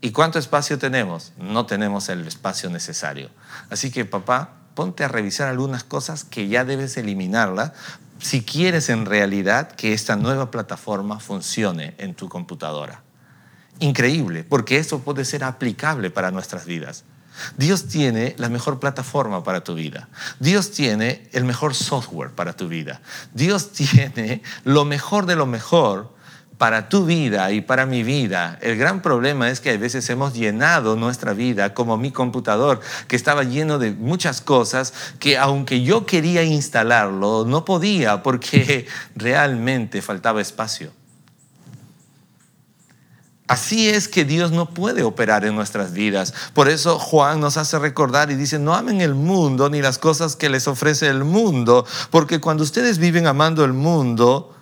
¿Y 0.02 0.12
cuánto 0.12 0.40
espacio 0.40 0.78
tenemos? 0.78 1.34
No 1.38 1.66
tenemos 1.66 2.10
el 2.10 2.28
espacio 2.28 2.70
necesario. 2.70 3.30
Así 3.70 3.92
que 3.92 4.06
papá, 4.06 4.56
ponte 4.74 5.04
a 5.04 5.08
revisar 5.08 5.48
algunas 5.48 5.84
cosas 5.84 6.24
que 6.24 6.48
ya 6.48 6.66
debes 6.66 6.98
eliminarlas 6.98 7.74
si 8.20 8.44
quieres 8.44 8.90
en 8.90 9.06
realidad 9.06 9.72
que 9.72 9.94
esta 9.94 10.16
nueva 10.16 10.52
plataforma 10.52 11.20
funcione 11.20 11.96
en 11.98 12.16
tu 12.16 12.28
computadora. 12.28 13.02
Increíble, 13.80 14.44
porque 14.44 14.78
eso 14.78 15.00
puede 15.00 15.26
ser 15.26 15.44
aplicable 15.44 16.10
para 16.10 16.32
nuestras 16.32 16.66
vidas. 16.66 17.06
Dios 17.58 17.88
tiene 17.88 18.36
la 18.38 18.50
mejor 18.50 18.80
plataforma 18.80 19.44
para 19.44 19.64
tu 19.64 19.74
vida. 19.74 20.10
Dios 20.40 20.72
tiene 20.72 21.30
el 21.32 21.46
mejor 21.46 21.76
software 21.76 22.32
para 22.32 22.54
tu 22.54 22.68
vida. 22.68 23.02
Dios 23.34 23.72
tiene 23.74 24.42
lo 24.64 24.86
mejor 24.86 25.26
de 25.26 25.36
lo 25.36 25.46
mejor 25.46 26.14
para 26.58 26.90
tu 26.90 27.06
vida 27.06 27.52
y 27.54 27.62
para 27.62 27.86
mi 27.86 28.04
vida. 28.04 28.60
El 28.62 28.78
gran 28.78 29.02
problema 29.02 29.50
es 29.50 29.62
que 29.62 29.70
a 29.70 29.78
veces 29.78 30.10
hemos 30.10 30.34
llenado 30.34 30.98
nuestra 30.98 31.32
vida 31.32 31.74
como 31.74 31.96
mi 31.96 32.12
computador, 32.12 32.82
que 33.08 33.16
estaba 33.16 33.44
lleno 33.44 33.80
de 33.80 33.94
muchas 33.94 34.42
cosas 34.42 34.94
que 35.20 35.38
aunque 35.38 35.84
yo 35.84 36.06
quería 36.06 36.44
instalarlo, 36.44 37.46
no 37.46 37.64
podía 37.64 38.24
porque 38.24 38.88
realmente 39.16 40.02
faltaba 40.02 40.42
espacio. 40.42 40.99
Así 43.50 43.90
es 43.90 44.08
que 44.08 44.26
Dios 44.26 44.52
no 44.52 44.70
puede 44.70 45.02
operar 45.02 45.44
en 45.44 45.56
nuestras 45.56 45.92
vidas. 45.92 46.36
Por 46.54 46.70
eso 46.70 47.00
Juan 47.00 47.40
nos 47.40 47.58
hace 47.58 47.80
recordar 47.80 48.30
y 48.30 48.36
dice, 48.36 48.60
no 48.60 48.76
amen 48.76 49.02
el 49.02 49.16
mundo 49.16 49.72
ni 49.72 49.82
las 49.82 49.98
cosas 49.98 50.36
que 50.36 50.50
les 50.50 50.68
ofrece 50.68 51.08
el 51.08 51.24
mundo, 51.24 51.84
porque 52.12 52.40
cuando 52.40 52.62
ustedes 52.62 53.00
viven 53.00 53.26
amando 53.26 53.66
el 53.66 53.74
mundo, 53.74 54.56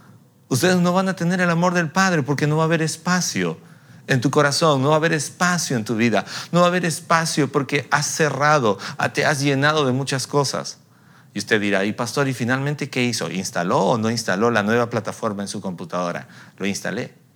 ustedes 0.47 0.77
no 0.77 0.93
van 0.93 1.09
a 1.09 1.17
tener 1.17 1.41
el 1.41 1.49
amor 1.49 1.73
del 1.73 1.91
Padre 1.91 2.23
porque 2.23 2.47
no 2.47 2.55
va 2.55 2.63
a 2.63 2.65
haber 2.67 2.81
espacio 2.81 3.57
en 4.07 4.21
tu 4.21 4.31
corazón, 4.31 4.81
no 4.81 4.87
va 4.87 4.95
a 4.95 4.99
haber 4.99 5.11
espacio 5.11 5.75
en 5.75 5.83
tu 5.83 5.97
vida, 5.97 6.23
no 6.53 6.61
va 6.61 6.67
a 6.67 6.69
haber 6.69 6.85
espacio 6.85 7.51
porque 7.51 7.89
has 7.91 8.07
cerrado, 8.07 8.77
te 9.11 9.25
has 9.25 9.41
llenado 9.41 9.85
de 9.85 9.91
muchas 9.91 10.27
cosas. 10.27 10.77
Y 11.33 11.39
usted 11.39 11.59
dirá, 11.59 11.83
¿y 11.83 11.91
pastor, 11.91 12.29
y 12.29 12.33
finalmente 12.33 12.89
qué 12.89 13.03
hizo? 13.03 13.29
¿Instaló 13.29 13.79
o 13.79 13.97
no 13.97 14.09
instaló 14.09 14.49
la 14.49 14.63
nueva 14.63 14.89
plataforma 14.89 15.41
en 15.41 15.49
su 15.49 15.59
computadora? 15.59 16.29
Lo 16.57 16.65
instalé 16.65 17.26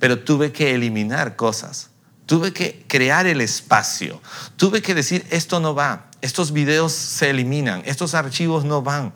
pero 0.00 0.18
tuve 0.18 0.50
que 0.50 0.74
eliminar 0.74 1.36
cosas. 1.36 1.90
Tuve 2.26 2.52
que 2.52 2.84
crear 2.88 3.26
el 3.26 3.40
espacio. 3.40 4.20
Tuve 4.56 4.82
que 4.82 4.94
decir, 4.94 5.24
esto 5.30 5.60
no 5.60 5.74
va. 5.74 6.06
Estos 6.22 6.52
videos 6.52 6.92
se 6.92 7.30
eliminan. 7.30 7.82
Estos 7.84 8.14
archivos 8.14 8.64
no 8.64 8.82
van. 8.82 9.12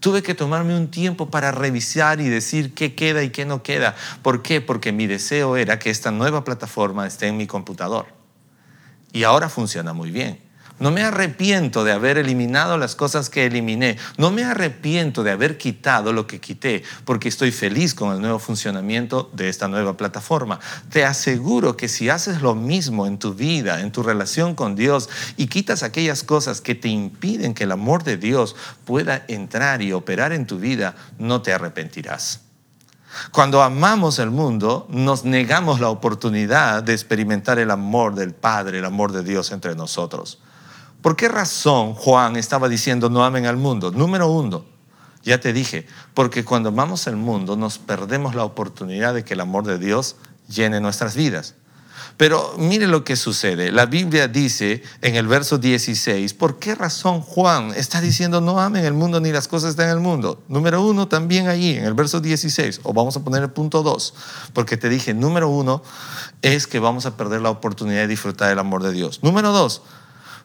Tuve 0.00 0.22
que 0.22 0.34
tomarme 0.34 0.76
un 0.76 0.90
tiempo 0.90 1.30
para 1.30 1.52
revisar 1.52 2.20
y 2.20 2.28
decir 2.28 2.74
qué 2.74 2.94
queda 2.94 3.22
y 3.22 3.30
qué 3.30 3.44
no 3.44 3.62
queda. 3.62 3.94
¿Por 4.22 4.42
qué? 4.42 4.60
Porque 4.60 4.92
mi 4.92 5.06
deseo 5.06 5.56
era 5.56 5.78
que 5.78 5.90
esta 5.90 6.10
nueva 6.10 6.44
plataforma 6.44 7.06
esté 7.06 7.28
en 7.28 7.36
mi 7.36 7.46
computador. 7.46 8.06
Y 9.12 9.22
ahora 9.24 9.48
funciona 9.48 9.92
muy 9.92 10.10
bien. 10.10 10.45
No 10.78 10.90
me 10.90 11.02
arrepiento 11.02 11.84
de 11.84 11.92
haber 11.92 12.18
eliminado 12.18 12.76
las 12.76 12.94
cosas 12.96 13.30
que 13.30 13.46
eliminé. 13.46 13.96
No 14.18 14.30
me 14.30 14.44
arrepiento 14.44 15.22
de 15.22 15.30
haber 15.30 15.56
quitado 15.56 16.12
lo 16.12 16.26
que 16.26 16.38
quité, 16.38 16.82
porque 17.06 17.30
estoy 17.30 17.50
feliz 17.50 17.94
con 17.94 18.12
el 18.12 18.20
nuevo 18.20 18.38
funcionamiento 18.38 19.30
de 19.32 19.48
esta 19.48 19.68
nueva 19.68 19.96
plataforma. 19.96 20.60
Te 20.90 21.06
aseguro 21.06 21.78
que 21.78 21.88
si 21.88 22.10
haces 22.10 22.42
lo 22.42 22.54
mismo 22.54 23.06
en 23.06 23.18
tu 23.18 23.32
vida, 23.32 23.80
en 23.80 23.90
tu 23.90 24.02
relación 24.02 24.54
con 24.54 24.76
Dios, 24.76 25.08
y 25.38 25.46
quitas 25.46 25.82
aquellas 25.82 26.22
cosas 26.22 26.60
que 26.60 26.74
te 26.74 26.88
impiden 26.88 27.54
que 27.54 27.64
el 27.64 27.72
amor 27.72 28.04
de 28.04 28.18
Dios 28.18 28.54
pueda 28.84 29.24
entrar 29.28 29.80
y 29.80 29.94
operar 29.94 30.32
en 30.32 30.46
tu 30.46 30.58
vida, 30.58 30.94
no 31.18 31.40
te 31.40 31.54
arrepentirás. 31.54 32.40
Cuando 33.32 33.62
amamos 33.62 34.18
el 34.18 34.30
mundo, 34.30 34.86
nos 34.90 35.24
negamos 35.24 35.80
la 35.80 35.88
oportunidad 35.88 36.82
de 36.82 36.92
experimentar 36.92 37.58
el 37.58 37.70
amor 37.70 38.14
del 38.14 38.34
Padre, 38.34 38.80
el 38.80 38.84
amor 38.84 39.12
de 39.12 39.22
Dios 39.22 39.52
entre 39.52 39.74
nosotros. 39.74 40.40
¿Por 41.06 41.14
qué 41.14 41.28
razón 41.28 41.94
Juan 41.94 42.34
estaba 42.34 42.68
diciendo 42.68 43.08
no 43.08 43.24
amen 43.24 43.46
al 43.46 43.56
mundo? 43.56 43.92
Número 43.92 44.28
uno, 44.28 44.64
ya 45.22 45.38
te 45.38 45.52
dije, 45.52 45.86
porque 46.14 46.44
cuando 46.44 46.70
amamos 46.70 47.06
el 47.06 47.14
mundo 47.14 47.54
nos 47.54 47.78
perdemos 47.78 48.34
la 48.34 48.42
oportunidad 48.42 49.14
de 49.14 49.22
que 49.22 49.34
el 49.34 49.40
amor 49.40 49.64
de 49.64 49.78
Dios 49.78 50.16
llene 50.48 50.80
nuestras 50.80 51.14
vidas. 51.14 51.54
Pero 52.16 52.56
mire 52.58 52.88
lo 52.88 53.04
que 53.04 53.14
sucede. 53.14 53.70
La 53.70 53.86
Biblia 53.86 54.26
dice 54.26 54.82
en 55.00 55.14
el 55.14 55.28
verso 55.28 55.58
16, 55.58 56.34
¿por 56.34 56.58
qué 56.58 56.74
razón 56.74 57.20
Juan 57.20 57.72
está 57.76 58.00
diciendo 58.00 58.40
no 58.40 58.58
amen 58.58 58.84
el 58.84 58.94
mundo 58.94 59.20
ni 59.20 59.30
las 59.30 59.46
cosas 59.46 59.70
están 59.70 59.86
en 59.86 59.92
el 59.92 60.00
mundo? 60.00 60.42
Número 60.48 60.82
uno, 60.82 61.06
también 61.06 61.46
allí, 61.46 61.76
en 61.76 61.84
el 61.84 61.94
verso 61.94 62.20
16, 62.20 62.80
o 62.82 62.92
vamos 62.92 63.16
a 63.16 63.22
poner 63.22 63.44
el 63.44 63.50
punto 63.50 63.84
dos, 63.84 64.14
porque 64.52 64.76
te 64.76 64.88
dije, 64.88 65.14
número 65.14 65.48
uno 65.50 65.84
es 66.42 66.66
que 66.66 66.80
vamos 66.80 67.06
a 67.06 67.16
perder 67.16 67.42
la 67.42 67.50
oportunidad 67.50 68.00
de 68.00 68.08
disfrutar 68.08 68.48
del 68.48 68.58
amor 68.58 68.82
de 68.82 68.90
Dios. 68.90 69.22
Número 69.22 69.52
dos, 69.52 69.82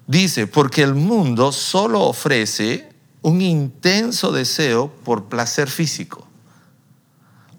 Dice, 0.07 0.47
porque 0.47 0.83
el 0.83 0.95
mundo 0.95 1.51
solo 1.51 2.01
ofrece 2.01 2.89
un 3.21 3.41
intenso 3.41 4.31
deseo 4.31 4.91
por 5.03 5.25
placer 5.25 5.69
físico. 5.69 6.27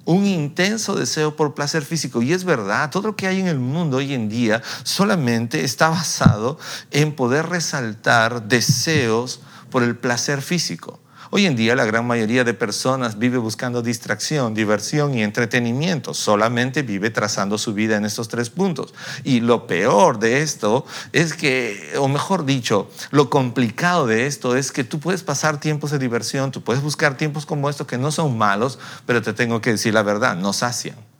Un 0.05 0.27
intenso 0.27 0.97
deseo 0.97 1.37
por 1.37 1.55
placer 1.55 1.85
físico. 1.85 2.23
Y 2.23 2.33
es 2.33 2.45
verdad, 2.45 2.91
todo 2.91 3.09
lo 3.09 3.17
que 3.17 3.29
hay 3.29 3.41
en 3.41 3.47
el 3.47 3.61
mundo 3.61 3.99
hoy 3.99 4.13
en 4.15 4.29
día 4.29 4.61
solamente 4.83 5.63
está 5.63 5.89
basado 5.89 6.59
en 6.91 7.15
poder 7.15 7.47
resaltar 7.47 8.49
deseos 8.49 9.41
por 9.71 9.83
el 9.85 9.97
placer 9.97 10.43
físico. 10.43 11.02
Hoy 11.35 11.47
en 11.47 11.57
día 11.57 11.75
la 11.75 11.87
gran 11.87 12.07
mayoría 12.07 12.45
de 12.45 12.53
personas 12.53 13.19
vive 13.19 13.39
buscando 13.39 13.81
distracción, 13.81 14.53
diversión 14.53 15.15
y 15.15 15.23
entretenimiento. 15.23 16.13
Solamente 16.13 16.83
vive 16.83 17.09
trazando 17.09 17.57
su 17.57 17.73
vida 17.73 17.97
en 17.97 18.05
estos 18.05 18.29
tres 18.29 18.51
puntos. 18.51 18.93
Y 19.25 19.41
lo 19.41 19.67
peor 19.67 20.19
de 20.19 20.43
esto 20.43 20.85
es 21.15 21.33
que, 21.33 21.95
o 21.97 22.07
mejor 22.07 22.45
dicho, 22.45 22.91
lo 23.13 23.31
complicado 23.31 24.07
de 24.07 24.27
esto 24.27 24.57
es 24.57 24.73
que 24.73 24.85
tú 24.85 25.01
puedes 25.01 25.23
pasar 25.23 25.59
tiempos 25.59 25.91
de 25.91 25.99
diversión, 25.99 26.51
tú 26.51 26.63
puedes 26.63 26.83
buscar 26.83 27.17
tiempos 27.17 27.47
como 27.47 27.71
estos 27.71 27.87
que 27.87 27.97
no 27.97 28.13
son 28.13 28.37
malos, 28.37 28.79
pero 29.07 29.23
te 29.23 29.33
tengo 29.33 29.63
que 29.63 29.71
decir 29.71 29.95
la 29.95 30.03
verdad, 30.03 30.37
no 30.37 30.53
sacian 30.53 31.12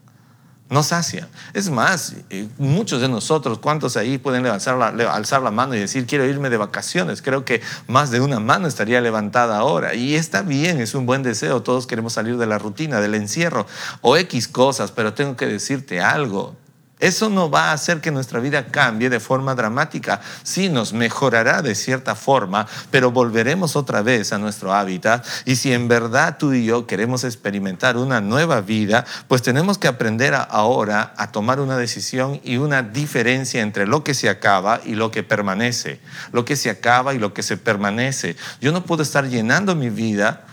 no 0.73 0.83
sacia. 0.83 1.29
Es 1.53 1.69
más, 1.69 2.15
muchos 2.57 3.03
de 3.03 3.09
nosotros, 3.09 3.59
¿cuántos 3.59 3.99
ahí 3.99 4.17
pueden 4.17 4.47
alzar 4.47 4.79
la, 4.79 5.13
alzar 5.13 5.43
la 5.43 5.51
mano 5.51 5.75
y 5.75 5.79
decir, 5.79 6.07
quiero 6.07 6.25
irme 6.25 6.49
de 6.49 6.57
vacaciones? 6.57 7.21
Creo 7.21 7.45
que 7.45 7.61
más 7.89 8.11
de 8.11 8.21
una 8.21 8.41
mano 8.41 8.67
estaría 8.67 9.03
levantada 9.03 9.59
ahora. 9.59 9.95
Y 9.95 10.15
está 10.15 10.41
bien, 10.41 10.81
es 10.81 10.95
un 10.95 11.05
buen 11.05 11.23
deseo. 11.23 11.63
Todos 11.63 11.87
queremos 11.87 12.15
salir 12.15 12.39
de 12.39 12.47
la 12.47 12.57
rutina, 12.57 13.03
del 13.03 13.15
encierro 13.15 13.67
o 14.01 14.17
X 14.17 14.49
cosas, 14.49 14.93
pero 14.93 15.13
tengo 15.13 15.37
que 15.37 15.47
decirte 15.47 16.01
algo. 16.01 16.57
Eso 17.03 17.29
no 17.29 17.51
va 17.51 17.71
a 17.71 17.73
hacer 17.73 18.01
que 18.01 18.13
nuestra 18.13 18.39
vida 18.39 18.67
cambie 18.67 19.11
de 19.11 19.19
forma 19.19 19.57
dramática. 19.57 20.21
Sí, 20.45 20.69
nos 20.69 20.93
mejorará 20.93 21.61
de 21.61 21.75
cierta 21.75 22.15
forma, 22.15 22.69
pero 22.93 23.11
volveremos 23.11 23.75
otra 23.75 24.03
vez 24.03 24.33
a 24.33 24.39
nuestro 24.39 24.73
hábitat. 24.73 25.27
Y 25.45 25.57
si 25.57 25.73
en 25.73 25.89
verdad 25.89 26.37
tú 26.39 26.53
y 26.53 26.65
yo 26.65 26.87
queremos 26.87 27.25
experimentar 27.25 27.97
una 27.97 28.21
nueva 28.21 28.61
vida, 28.61 29.05
pues 29.27 29.43
tenemos 29.43 29.79
que 29.79 29.89
aprender 29.89 30.33
ahora 30.33 31.13
a 31.17 31.33
tomar 31.33 31.59
una 31.59 31.77
decisión 31.77 32.41
y 32.45 32.59
una 32.59 32.85
diferencia 32.85 33.63
entre 33.63 33.89
lo 33.89 34.05
que 34.05 34.15
se 34.15 34.29
acaba 34.29 34.81
y 34.85 34.95
lo 34.95 35.11
que 35.11 35.25
permanece. 35.25 36.01
Lo 36.31 36.45
que 36.45 36.55
se 36.55 36.71
acaba 36.71 37.15
y 37.15 37.19
lo 37.19 37.35
que 37.35 37.43
se 37.43 37.57
permanece. 37.57 38.37
Yo 38.61 38.71
no 38.71 38.85
puedo 38.85 39.03
estar 39.03 39.27
llenando 39.27 39.75
mi 39.75 39.91
vida 39.91 40.47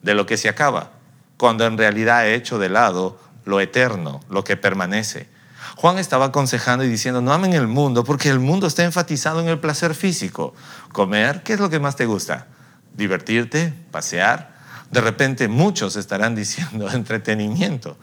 de 0.00 0.14
lo 0.14 0.24
que 0.24 0.38
se 0.38 0.48
acaba, 0.48 0.92
cuando 1.36 1.66
en 1.66 1.76
realidad 1.76 2.26
he 2.26 2.34
hecho 2.34 2.58
de 2.58 2.70
lado 2.70 3.20
lo 3.44 3.60
eterno, 3.60 4.22
lo 4.30 4.42
que 4.42 4.56
permanece. 4.56 5.30
Juan 5.76 5.98
estaba 5.98 6.26
aconsejando 6.26 6.84
y 6.84 6.88
diciendo, 6.88 7.20
no 7.20 7.32
amen 7.32 7.52
el 7.54 7.66
mundo 7.66 8.04
porque 8.04 8.28
el 8.28 8.40
mundo 8.40 8.66
está 8.66 8.84
enfatizado 8.84 9.40
en 9.40 9.48
el 9.48 9.58
placer 9.58 9.94
físico. 9.94 10.54
Comer, 10.92 11.42
¿qué 11.42 11.54
es 11.54 11.60
lo 11.60 11.70
que 11.70 11.80
más 11.80 11.96
te 11.96 12.06
gusta? 12.06 12.46
Divertirte, 12.94 13.72
pasear. 13.90 14.52
De 14.90 15.00
repente 15.00 15.48
muchos 15.48 15.96
estarán 15.96 16.34
diciendo 16.34 16.90
entretenimiento. 16.92 17.96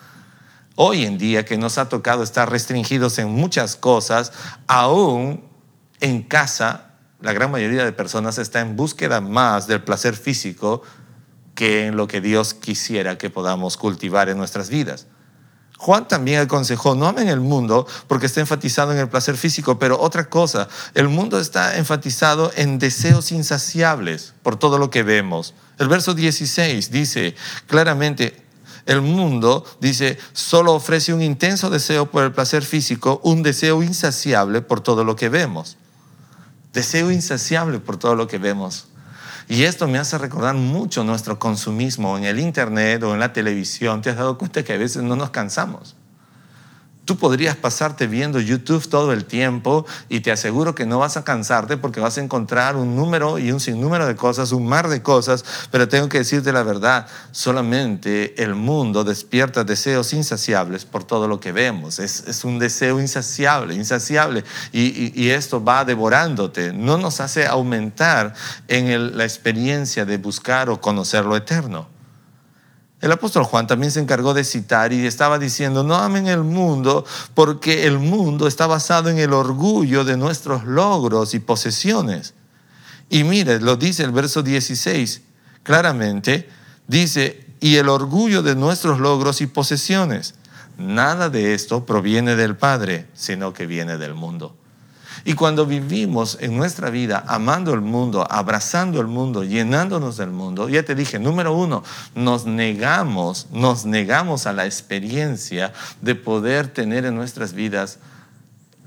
Hoy 0.76 1.06
en 1.06 1.18
día 1.18 1.46
que 1.46 1.58
nos 1.58 1.78
ha 1.78 1.90
tocado 1.90 2.24
estar 2.24 2.50
restringidos 2.50 3.20
en 3.20 3.30
muchas 3.30 3.76
cosas, 3.76 4.32
aún 4.68 5.44
en 6.00 6.24
casa, 6.24 6.94
la 7.20 7.34
gran 7.34 7.52
mayoría 7.52 7.84
de 7.84 7.92
personas 7.92 8.38
está 8.38 8.62
en 8.62 8.78
búsqueda 8.78 9.20
más 9.20 9.68
del 9.68 9.84
placer 9.84 10.16
físico 10.16 10.82
que 11.54 11.88
en 11.88 11.98
lo 11.98 12.08
que 12.08 12.22
Dios 12.22 12.54
quisiera 12.54 13.18
que 13.18 13.30
podamos 13.30 13.76
cultivar 13.76 14.30
en 14.30 14.38
nuestras 14.38 14.70
vidas. 14.70 15.08
Juan 15.80 16.10
también 16.10 16.42
aconsejó, 16.42 16.94
no 16.94 17.08
amen 17.08 17.30
el 17.30 17.40
mundo 17.40 17.88
porque 18.08 18.26
está 18.26 18.42
enfatizado 18.42 18.92
en 18.92 18.98
el 18.98 19.08
placer 19.08 19.38
físico, 19.38 19.80
pero 19.80 19.98
otra 19.98 20.30
cosa, 20.30 20.68
el 20.94 21.08
mundo 21.08 21.40
está 21.40 21.78
enfatizado 21.78 22.52
en 22.58 22.80
deseos 22.80 23.32
insaciables 23.32 24.34
por 24.44 24.58
todo 24.58 24.78
lo 24.78 24.90
que 24.90 25.04
vemos. 25.04 25.54
El 25.78 25.88
verso 25.88 26.14
16 26.14 26.92
dice 26.92 27.34
claramente, 27.66 28.44
el 28.88 29.00
mundo, 29.02 29.64
dice, 29.80 30.18
solo 30.34 30.74
ofrece 30.74 31.14
un 31.14 31.22
intenso 31.22 31.70
deseo 31.70 32.12
por 32.12 32.26
el 32.26 32.34
placer 32.34 32.66
físico, 32.66 33.22
un 33.24 33.42
deseo 33.42 33.82
insaciable 33.82 34.62
por 34.62 34.82
todo 34.82 35.06
lo 35.06 35.16
que 35.16 35.30
vemos. 35.30 35.78
Deseo 36.74 37.10
insaciable 37.10 37.80
por 37.80 37.96
todo 37.96 38.16
lo 38.16 38.28
que 38.28 38.38
vemos. 38.38 38.90
Y 39.52 39.64
esto 39.64 39.88
me 39.88 39.98
hace 39.98 40.16
recordar 40.20 40.54
mucho 40.54 41.04
nuestro 41.04 41.40
consumismo 41.40 42.16
en 42.20 42.24
el 42.24 42.40
Internet 42.40 43.02
o 43.02 43.16
en 43.16 43.20
la 43.20 43.34
televisión. 43.34 44.04
¿Te 44.04 44.12
has 44.12 44.16
dado 44.16 44.38
cuenta 44.38 44.64
que 44.64 44.74
a 44.74 44.78
veces 44.78 45.02
no 45.02 45.16
nos 45.16 45.32
cansamos? 45.32 45.96
Tú 47.10 47.18
podrías 47.18 47.56
pasarte 47.56 48.06
viendo 48.06 48.40
YouTube 48.40 48.88
todo 48.88 49.14
el 49.14 49.26
tiempo 49.26 49.88
y 50.10 50.20
te 50.20 50.32
aseguro 50.32 50.76
que 50.76 50.86
no 50.86 51.00
vas 51.00 51.18
a 51.18 51.24
cansarte 51.24 51.76
porque 51.76 52.00
vas 52.00 52.20
a 52.20 52.22
encontrar 52.22 52.76
un 52.76 52.96
número 52.96 53.40
y 53.40 53.52
un 53.52 53.60
sinnúmero 53.60 54.06
de 54.06 54.16
cosas, 54.16 54.52
un 54.52 54.68
mar 54.68 54.90
de 54.90 55.02
cosas, 55.02 55.44
pero 55.72 55.88
tengo 55.88 56.08
que 56.08 56.20
decirte 56.20 56.54
la 56.54 56.62
verdad, 56.62 57.08
solamente 57.32 58.44
el 58.44 58.54
mundo 58.54 59.04
despierta 59.04 59.64
deseos 59.64 60.14
insaciables 60.14 60.86
por 60.86 61.04
todo 61.04 61.28
lo 61.28 61.40
que 61.40 61.52
vemos. 61.52 61.98
Es, 61.98 62.44
un 62.44 62.60
deseo 62.60 63.00
insaciable, 63.00 63.74
insaciable 63.74 64.44
y, 64.72 65.30
esto 65.30 65.64
va 65.64 65.86
devorándote. 65.86 66.74
No 66.74 67.00
nos 67.00 67.22
hace 67.22 67.48
aumentar 67.48 68.36
en 68.68 69.18
la 69.18 69.24
experiencia 69.24 70.06
de 70.06 70.20
buscar 70.20 70.70
o 70.70 70.80
conocer 70.80 71.26
lo 71.26 71.36
eterno. 71.36 71.88
El 73.02 73.12
apóstol 73.14 73.46
Juan 73.46 73.66
también 73.66 73.92
se 73.92 74.02
encargó 74.02 74.34
de 74.34 74.44
citar 74.44 74.92
y 74.92 75.06
estaba 75.06 75.40
diciendo, 75.40 75.84
no 75.84 75.96
amen 75.96 76.28
el 76.28 76.44
mundo 76.44 77.06
porque 77.34 77.86
el 77.86 77.98
mundo 77.98 78.46
está 78.46 78.68
basado 78.68 79.10
en 79.10 79.18
el 79.20 79.32
orgullo 79.32 80.04
de 80.04 80.18
nuestros 80.18 80.66
logros 80.66 81.34
y 81.34 81.40
posesiones. 81.40 82.34
Y 83.10 83.24
mire, 83.24 83.62
lo 83.62 83.78
dice 83.78 84.04
el 84.04 84.12
verso 84.12 84.44
16 84.44 85.22
claramente, 85.64 86.50
dice, 86.88 87.46
y 87.62 87.78
el 87.78 87.90
orgullo 87.90 88.42
de 88.42 88.56
nuestros 88.56 89.00
logros 89.00 89.42
y 89.42 89.48
posesiones. 89.48 90.36
Nada 90.78 91.30
de 91.30 91.54
esto 91.54 91.86
proviene 91.86 92.36
del 92.36 92.56
Padre, 92.56 93.08
sino 93.14 93.54
que 93.54 93.66
viene 93.66 93.98
del 93.98 94.14
mundo. 94.14 94.56
Y 95.26 95.34
cuando 95.34 95.66
vivimos 95.66 96.38
en 96.40 96.58
nuestra 96.58 96.90
vida 96.90 97.24
amando 97.28 97.74
el 97.74 97.82
mundo, 97.82 98.26
abrazando 98.30 99.00
el 99.02 99.08
mundo, 99.08 99.44
llenándonos 99.44 100.18
del 100.18 100.32
mundo, 100.32 100.70
ya 100.70 100.84
te 100.84 100.96
dije, 100.96 101.20
número 101.20 101.54
uno, 101.54 101.84
nos 102.16 102.46
negamos, 102.46 103.48
nos 103.52 103.86
negamos 103.86 104.48
a 104.48 104.54
la 104.54 104.66
experiencia 104.66 105.74
de 106.02 106.16
poder 106.16 106.68
tener 106.68 107.06
en 107.06 107.16
nuestras 107.16 107.54
vidas 107.54 108.00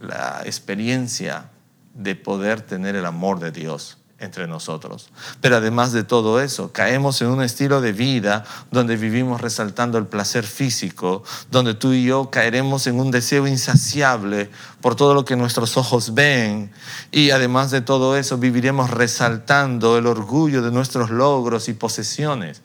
la 0.00 0.42
experiencia 0.44 1.50
de 1.94 2.16
poder 2.16 2.60
tener 2.60 2.96
el 2.96 3.06
amor 3.06 3.38
de 3.38 3.52
Dios 3.52 3.98
entre 4.22 4.46
nosotros. 4.46 5.10
Pero 5.40 5.56
además 5.56 5.92
de 5.92 6.04
todo 6.04 6.40
eso, 6.40 6.72
caemos 6.72 7.20
en 7.20 7.28
un 7.28 7.42
estilo 7.42 7.80
de 7.80 7.92
vida 7.92 8.44
donde 8.70 8.96
vivimos 8.96 9.40
resaltando 9.40 9.98
el 9.98 10.06
placer 10.06 10.44
físico, 10.44 11.24
donde 11.50 11.74
tú 11.74 11.92
y 11.92 12.04
yo 12.04 12.30
caeremos 12.30 12.86
en 12.86 12.98
un 12.98 13.10
deseo 13.10 13.46
insaciable 13.46 14.50
por 14.80 14.94
todo 14.94 15.12
lo 15.12 15.24
que 15.24 15.36
nuestros 15.36 15.76
ojos 15.76 16.14
ven. 16.14 16.72
Y 17.10 17.30
además 17.30 17.70
de 17.70 17.80
todo 17.80 18.16
eso, 18.16 18.38
viviremos 18.38 18.90
resaltando 18.90 19.98
el 19.98 20.06
orgullo 20.06 20.62
de 20.62 20.70
nuestros 20.70 21.10
logros 21.10 21.68
y 21.68 21.74
posesiones. 21.74 22.62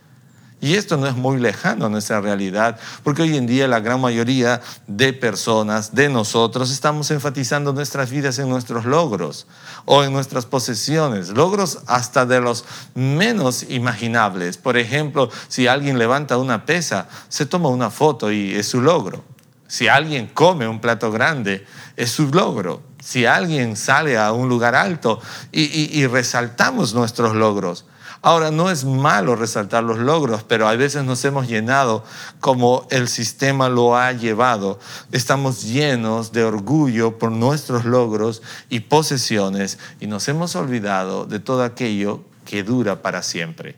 Y 0.59 0.73
esto 0.73 0.97
no 0.97 1.05
es 1.05 1.15
muy 1.15 1.39
lejano 1.39 1.85
a 1.85 1.89
nuestra 1.89 2.19
realidad, 2.19 2.79
porque 3.03 3.21
hoy 3.21 3.37
en 3.37 3.45
día 3.45 3.67
la 3.67 3.79
gran 3.79 4.01
mayoría 4.01 4.59
de 4.87 5.13
personas, 5.13 5.93
de 5.93 6.09
nosotros, 6.09 6.71
estamos 6.71 7.11
enfatizando 7.11 7.73
nuestras 7.73 8.09
vidas 8.09 8.39
en 8.39 8.49
nuestros 8.49 8.85
logros 8.85 9.45
o 9.85 10.03
en 10.03 10.11
nuestras 10.11 10.47
posesiones, 10.47 11.29
logros 11.29 11.79
hasta 11.85 12.25
de 12.25 12.41
los 12.41 12.65
menos 12.95 13.69
imaginables. 13.69 14.57
Por 14.57 14.77
ejemplo, 14.77 15.29
si 15.47 15.67
alguien 15.67 15.99
levanta 15.99 16.37
una 16.37 16.65
pesa, 16.65 17.07
se 17.29 17.45
toma 17.45 17.69
una 17.69 17.91
foto 17.91 18.31
y 18.31 18.55
es 18.55 18.67
su 18.67 18.81
logro. 18.81 19.23
Si 19.67 19.87
alguien 19.87 20.25
come 20.25 20.67
un 20.67 20.81
plato 20.81 21.11
grande, 21.11 21.67
es 21.95 22.09
su 22.09 22.31
logro. 22.31 22.81
Si 22.99 23.27
alguien 23.27 23.75
sale 23.75 24.17
a 24.17 24.31
un 24.31 24.49
lugar 24.49 24.73
alto 24.73 25.21
y, 25.51 25.99
y 25.99 26.07
resaltamos 26.07 26.95
nuestros 26.95 27.35
logros. 27.35 27.85
Ahora, 28.21 28.51
no 28.51 28.69
es 28.71 28.83
malo 28.83 29.35
resaltar 29.35 29.83
los 29.83 29.99
logros, 29.99 30.43
pero 30.43 30.67
a 30.67 30.75
veces 30.75 31.03
nos 31.03 31.23
hemos 31.25 31.47
llenado 31.47 32.03
como 32.39 32.87
el 32.89 33.07
sistema 33.07 33.69
lo 33.69 33.95
ha 33.95 34.11
llevado. 34.11 34.79
Estamos 35.11 35.63
llenos 35.63 36.31
de 36.31 36.43
orgullo 36.43 37.17
por 37.17 37.31
nuestros 37.31 37.85
logros 37.85 38.41
y 38.69 38.81
posesiones 38.81 39.77
y 39.99 40.07
nos 40.07 40.27
hemos 40.27 40.55
olvidado 40.55 41.25
de 41.25 41.39
todo 41.39 41.63
aquello 41.63 42.21
que 42.45 42.63
dura 42.63 43.01
para 43.01 43.21
siempre. 43.21 43.77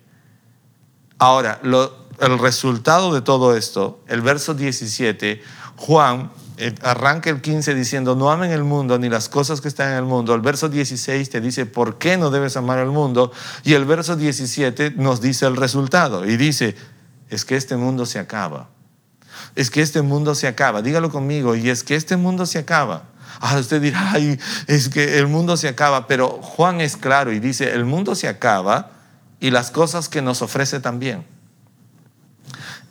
Ahora, 1.17 1.59
el 2.19 2.39
resultado 2.39 3.13
de 3.13 3.21
todo 3.21 3.57
esto, 3.57 3.99
el 4.07 4.21
verso 4.21 4.53
17, 4.53 5.41
Juan 5.75 6.31
arranca 6.81 7.29
el 7.29 7.41
15 7.41 7.73
diciendo, 7.73 8.15
no 8.15 8.31
amen 8.31 8.51
el 8.51 8.63
mundo 8.63 8.99
ni 8.99 9.09
las 9.09 9.29
cosas 9.29 9.61
que 9.61 9.67
están 9.67 9.91
en 9.91 9.97
el 9.97 10.03
mundo. 10.03 10.35
El 10.35 10.41
verso 10.41 10.69
16 10.69 11.29
te 11.29 11.41
dice, 11.41 11.65
¿por 11.65 11.97
qué 11.97 12.17
no 12.17 12.31
debes 12.31 12.57
amar 12.57 12.79
el 12.79 12.89
mundo? 12.89 13.31
Y 13.63 13.73
el 13.73 13.85
verso 13.85 14.15
17 14.15 14.91
nos 14.97 15.21
dice 15.21 15.45
el 15.45 15.55
resultado 15.55 16.25
y 16.25 16.37
dice, 16.37 16.75
es 17.29 17.45
que 17.45 17.55
este 17.55 17.77
mundo 17.77 18.05
se 18.05 18.19
acaba. 18.19 18.69
Es 19.55 19.71
que 19.71 19.81
este 19.81 20.01
mundo 20.01 20.35
se 20.35 20.47
acaba. 20.47 20.81
Dígalo 20.81 21.09
conmigo, 21.09 21.55
y 21.55 21.69
es 21.69 21.83
que 21.83 21.95
este 21.95 22.17
mundo 22.17 22.45
se 22.45 22.59
acaba. 22.59 23.03
Ah, 23.39 23.57
usted 23.57 23.81
dirá, 23.81 24.11
ay, 24.13 24.37
es 24.67 24.89
que 24.89 25.17
el 25.19 25.27
mundo 25.27 25.55
se 25.55 25.69
acaba, 25.69 26.07
pero 26.07 26.29
Juan 26.41 26.81
es 26.81 26.97
claro 26.97 27.31
y 27.31 27.39
dice, 27.39 27.73
el 27.73 27.85
mundo 27.85 28.15
se 28.15 28.27
acaba 28.27 28.91
y 29.39 29.51
las 29.51 29.71
cosas 29.71 30.09
que 30.09 30.21
nos 30.21 30.41
ofrece 30.41 30.81
también 30.81 31.25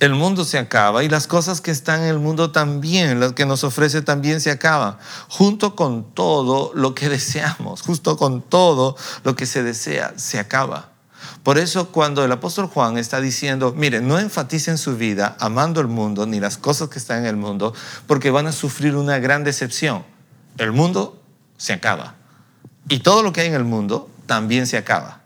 el 0.00 0.14
mundo 0.14 0.44
se 0.44 0.58
acaba 0.58 1.02
y 1.02 1.08
las 1.08 1.26
cosas 1.26 1.60
que 1.60 1.70
están 1.70 2.02
en 2.02 2.08
el 2.08 2.18
mundo 2.18 2.50
también, 2.50 3.18
las 3.20 3.32
que 3.32 3.46
nos 3.46 3.64
ofrece 3.64 4.02
también 4.02 4.40
se 4.40 4.50
acaban, 4.50 4.96
junto 5.28 5.74
con 5.74 6.14
todo 6.14 6.72
lo 6.74 6.94
que 6.94 7.08
deseamos, 7.08 7.82
justo 7.82 8.16
con 8.16 8.42
todo 8.42 8.96
lo 9.24 9.34
que 9.34 9.46
se 9.46 9.62
desea, 9.62 10.14
se 10.16 10.38
acaba. 10.38 10.90
Por 11.42 11.58
eso 11.58 11.88
cuando 11.88 12.24
el 12.24 12.32
apóstol 12.32 12.66
Juan 12.66 12.98
está 12.98 13.20
diciendo, 13.20 13.72
mire, 13.76 14.00
no 14.00 14.18
enfaticen 14.18 14.78
su 14.78 14.96
vida 14.96 15.36
amando 15.40 15.80
el 15.80 15.88
mundo 15.88 16.26
ni 16.26 16.40
las 16.40 16.58
cosas 16.58 16.88
que 16.88 16.98
están 16.98 17.20
en 17.20 17.26
el 17.26 17.36
mundo, 17.36 17.74
porque 18.06 18.30
van 18.30 18.46
a 18.46 18.52
sufrir 18.52 18.94
una 18.96 19.18
gran 19.18 19.44
decepción. 19.44 20.04
El 20.58 20.72
mundo 20.72 21.22
se 21.56 21.72
acaba. 21.72 22.14
Y 22.88 23.00
todo 23.00 23.22
lo 23.22 23.32
que 23.32 23.42
hay 23.42 23.48
en 23.48 23.54
el 23.54 23.64
mundo 23.64 24.10
también 24.26 24.66
se 24.66 24.76
acaba. 24.76 25.17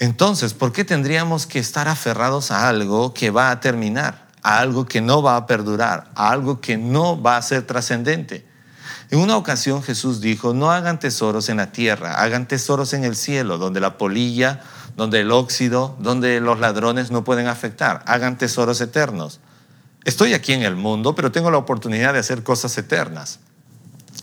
Entonces, 0.00 0.54
¿por 0.54 0.72
qué 0.72 0.82
tendríamos 0.82 1.46
que 1.46 1.58
estar 1.58 1.86
aferrados 1.86 2.50
a 2.50 2.70
algo 2.70 3.12
que 3.12 3.30
va 3.30 3.50
a 3.50 3.60
terminar, 3.60 4.28
a 4.42 4.58
algo 4.58 4.86
que 4.86 5.02
no 5.02 5.22
va 5.22 5.36
a 5.36 5.46
perdurar, 5.46 6.10
a 6.14 6.30
algo 6.30 6.62
que 6.62 6.78
no 6.78 7.20
va 7.20 7.36
a 7.36 7.42
ser 7.42 7.66
trascendente? 7.66 8.46
En 9.10 9.18
una 9.18 9.36
ocasión 9.36 9.82
Jesús 9.82 10.22
dijo, 10.22 10.54
no 10.54 10.70
hagan 10.72 10.98
tesoros 10.98 11.50
en 11.50 11.58
la 11.58 11.70
tierra, 11.70 12.14
hagan 12.14 12.48
tesoros 12.48 12.94
en 12.94 13.04
el 13.04 13.14
cielo, 13.14 13.58
donde 13.58 13.80
la 13.80 13.98
polilla, 13.98 14.62
donde 14.96 15.20
el 15.20 15.30
óxido, 15.32 15.96
donde 15.98 16.40
los 16.40 16.58
ladrones 16.60 17.10
no 17.10 17.22
pueden 17.22 17.46
afectar, 17.46 18.02
hagan 18.06 18.38
tesoros 18.38 18.80
eternos. 18.80 19.40
Estoy 20.06 20.32
aquí 20.32 20.54
en 20.54 20.62
el 20.62 20.76
mundo, 20.76 21.14
pero 21.14 21.30
tengo 21.30 21.50
la 21.50 21.58
oportunidad 21.58 22.14
de 22.14 22.20
hacer 22.20 22.42
cosas 22.42 22.78
eternas. 22.78 23.40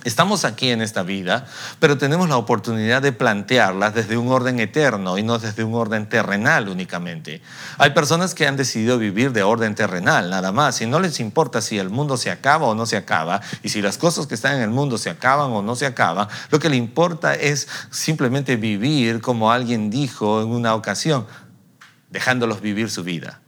Estamos 0.03 0.45
aquí 0.45 0.69
en 0.69 0.81
esta 0.81 1.03
vida, 1.03 1.47
pero 1.79 1.97
tenemos 1.97 2.29
la 2.29 2.37
oportunidad 2.37 3.01
de 3.01 3.11
plantearlas 3.11 3.93
desde 3.93 4.15
un 4.15 4.31
orden 4.31 4.59
eterno 4.59 5.17
y 5.17 5.23
no 5.23 5.37
desde 5.37 5.65
un 5.65 5.73
orden 5.73 6.07
terrenal 6.07 6.69
únicamente. 6.69 7.41
Hay 7.77 7.89
personas 7.89 8.33
que 8.33 8.47
han 8.47 8.55
decidido 8.55 8.97
vivir 8.99 9.33
de 9.33 9.43
orden 9.43 9.75
terrenal, 9.75 10.29
nada 10.29 10.53
más, 10.53 10.81
y 10.81 10.85
no 10.85 11.01
les 11.01 11.19
importa 11.19 11.61
si 11.61 11.77
el 11.77 11.89
mundo 11.89 12.15
se 12.15 12.31
acaba 12.31 12.67
o 12.67 12.75
no 12.75 12.85
se 12.85 12.95
acaba, 12.95 13.41
y 13.63 13.69
si 13.69 13.81
las 13.81 13.97
cosas 13.97 14.27
que 14.27 14.35
están 14.35 14.55
en 14.55 14.61
el 14.61 14.69
mundo 14.69 14.97
se 14.97 15.09
acaban 15.09 15.51
o 15.51 15.61
no 15.61 15.75
se 15.75 15.85
acaban, 15.85 16.29
lo 16.51 16.59
que 16.59 16.69
le 16.69 16.77
importa 16.77 17.33
es 17.35 17.67
simplemente 17.89 18.55
vivir 18.55 19.19
como 19.19 19.51
alguien 19.51 19.89
dijo 19.89 20.41
en 20.41 20.49
una 20.49 20.73
ocasión, 20.75 21.27
dejándolos 22.11 22.61
vivir 22.61 22.89
su 22.89 23.03
vida 23.03 23.41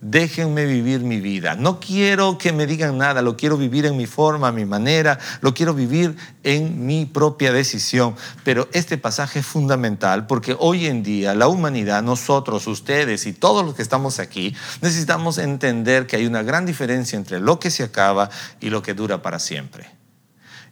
déjenme 0.00 0.64
vivir 0.64 1.00
mi 1.00 1.20
vida. 1.20 1.54
No 1.54 1.78
quiero 1.78 2.38
que 2.38 2.52
me 2.52 2.66
digan 2.66 2.98
nada, 2.98 3.22
lo 3.22 3.36
quiero 3.36 3.56
vivir 3.56 3.86
en 3.86 3.96
mi 3.96 4.06
forma, 4.06 4.48
a 4.48 4.52
mi 4.52 4.64
manera, 4.64 5.18
lo 5.40 5.54
quiero 5.54 5.74
vivir 5.74 6.16
en 6.42 6.86
mi 6.86 7.06
propia 7.06 7.52
decisión. 7.52 8.16
Pero 8.44 8.68
este 8.72 8.98
pasaje 8.98 9.40
es 9.40 9.46
fundamental 9.46 10.26
porque 10.26 10.56
hoy 10.58 10.86
en 10.86 11.02
día 11.02 11.34
la 11.34 11.48
humanidad, 11.48 12.02
nosotros, 12.02 12.66
ustedes 12.66 13.26
y 13.26 13.32
todos 13.32 13.64
los 13.64 13.74
que 13.74 13.82
estamos 13.82 14.18
aquí, 14.18 14.54
necesitamos 14.80 15.38
entender 15.38 16.06
que 16.06 16.16
hay 16.16 16.26
una 16.26 16.42
gran 16.42 16.66
diferencia 16.66 17.16
entre 17.16 17.40
lo 17.40 17.60
que 17.60 17.70
se 17.70 17.82
acaba 17.82 18.30
y 18.60 18.70
lo 18.70 18.82
que 18.82 18.94
dura 18.94 19.22
para 19.22 19.38
siempre. 19.38 19.99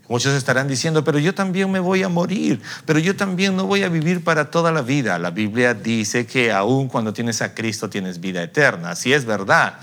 Muchos 0.08 0.34
estarán 0.34 0.68
diciendo, 0.68 1.04
pero 1.04 1.18
yo 1.18 1.34
también 1.34 1.70
me 1.70 1.80
voy 1.80 2.02
a 2.02 2.08
morir, 2.08 2.62
pero 2.86 2.98
yo 2.98 3.14
también 3.14 3.54
no 3.56 3.66
voy 3.66 3.82
a 3.82 3.90
vivir 3.90 4.24
para 4.24 4.50
toda 4.50 4.72
la 4.72 4.80
vida. 4.80 5.18
La 5.18 5.30
Biblia 5.30 5.74
dice 5.74 6.26
que 6.26 6.50
aún 6.50 6.88
cuando 6.88 7.12
tienes 7.12 7.42
a 7.42 7.54
Cristo 7.54 7.90
tienes 7.90 8.18
vida 8.18 8.42
eterna, 8.42 8.92
así 8.92 9.12
es 9.12 9.26
verdad. 9.26 9.74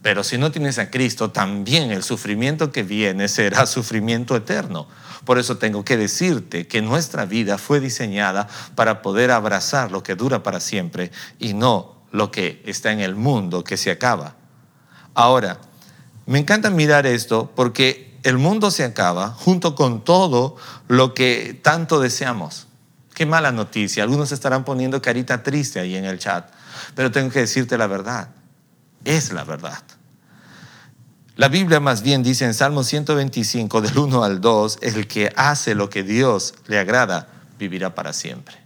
Pero 0.00 0.24
si 0.24 0.38
no 0.38 0.50
tienes 0.50 0.78
a 0.78 0.90
Cristo, 0.90 1.30
también 1.30 1.90
el 1.90 2.02
sufrimiento 2.02 2.72
que 2.72 2.84
viene 2.84 3.28
será 3.28 3.66
sufrimiento 3.66 4.34
eterno. 4.34 4.88
Por 5.26 5.38
eso 5.38 5.58
tengo 5.58 5.84
que 5.84 5.98
decirte 5.98 6.66
que 6.66 6.80
nuestra 6.80 7.26
vida 7.26 7.58
fue 7.58 7.78
diseñada 7.80 8.48
para 8.76 9.02
poder 9.02 9.30
abrazar 9.30 9.90
lo 9.90 10.02
que 10.02 10.14
dura 10.14 10.42
para 10.42 10.60
siempre 10.60 11.10
y 11.38 11.52
no 11.52 11.96
lo 12.12 12.30
que 12.30 12.62
está 12.64 12.92
en 12.92 13.00
el 13.00 13.14
mundo 13.14 13.62
que 13.62 13.76
se 13.76 13.90
acaba. 13.90 14.36
Ahora, 15.12 15.58
me 16.24 16.38
encanta 16.38 16.70
mirar 16.70 17.06
esto 17.06 17.52
porque 17.54 18.05
el 18.22 18.38
mundo 18.38 18.70
se 18.70 18.84
acaba 18.84 19.30
junto 19.30 19.74
con 19.74 20.04
todo 20.04 20.56
lo 20.88 21.14
que 21.14 21.58
tanto 21.62 22.00
deseamos. 22.00 22.66
Qué 23.14 23.26
mala 23.26 23.52
noticia. 23.52 24.02
Algunos 24.02 24.32
estarán 24.32 24.64
poniendo 24.64 25.00
carita 25.00 25.42
triste 25.42 25.80
ahí 25.80 25.96
en 25.96 26.04
el 26.04 26.18
chat, 26.18 26.50
pero 26.94 27.10
tengo 27.10 27.30
que 27.30 27.40
decirte 27.40 27.78
la 27.78 27.86
verdad. 27.86 28.28
Es 29.04 29.32
la 29.32 29.44
verdad. 29.44 29.82
La 31.36 31.48
Biblia 31.48 31.80
más 31.80 32.02
bien 32.02 32.22
dice 32.22 32.44
en 32.44 32.54
Salmo 32.54 32.82
125, 32.82 33.80
del 33.80 33.98
1 33.98 34.24
al 34.24 34.40
2, 34.40 34.78
el 34.82 35.06
que 35.06 35.32
hace 35.36 35.74
lo 35.74 35.90
que 35.90 36.02
Dios 36.02 36.54
le 36.66 36.78
agrada, 36.78 37.28
vivirá 37.58 37.94
para 37.94 38.12
siempre. 38.12 38.65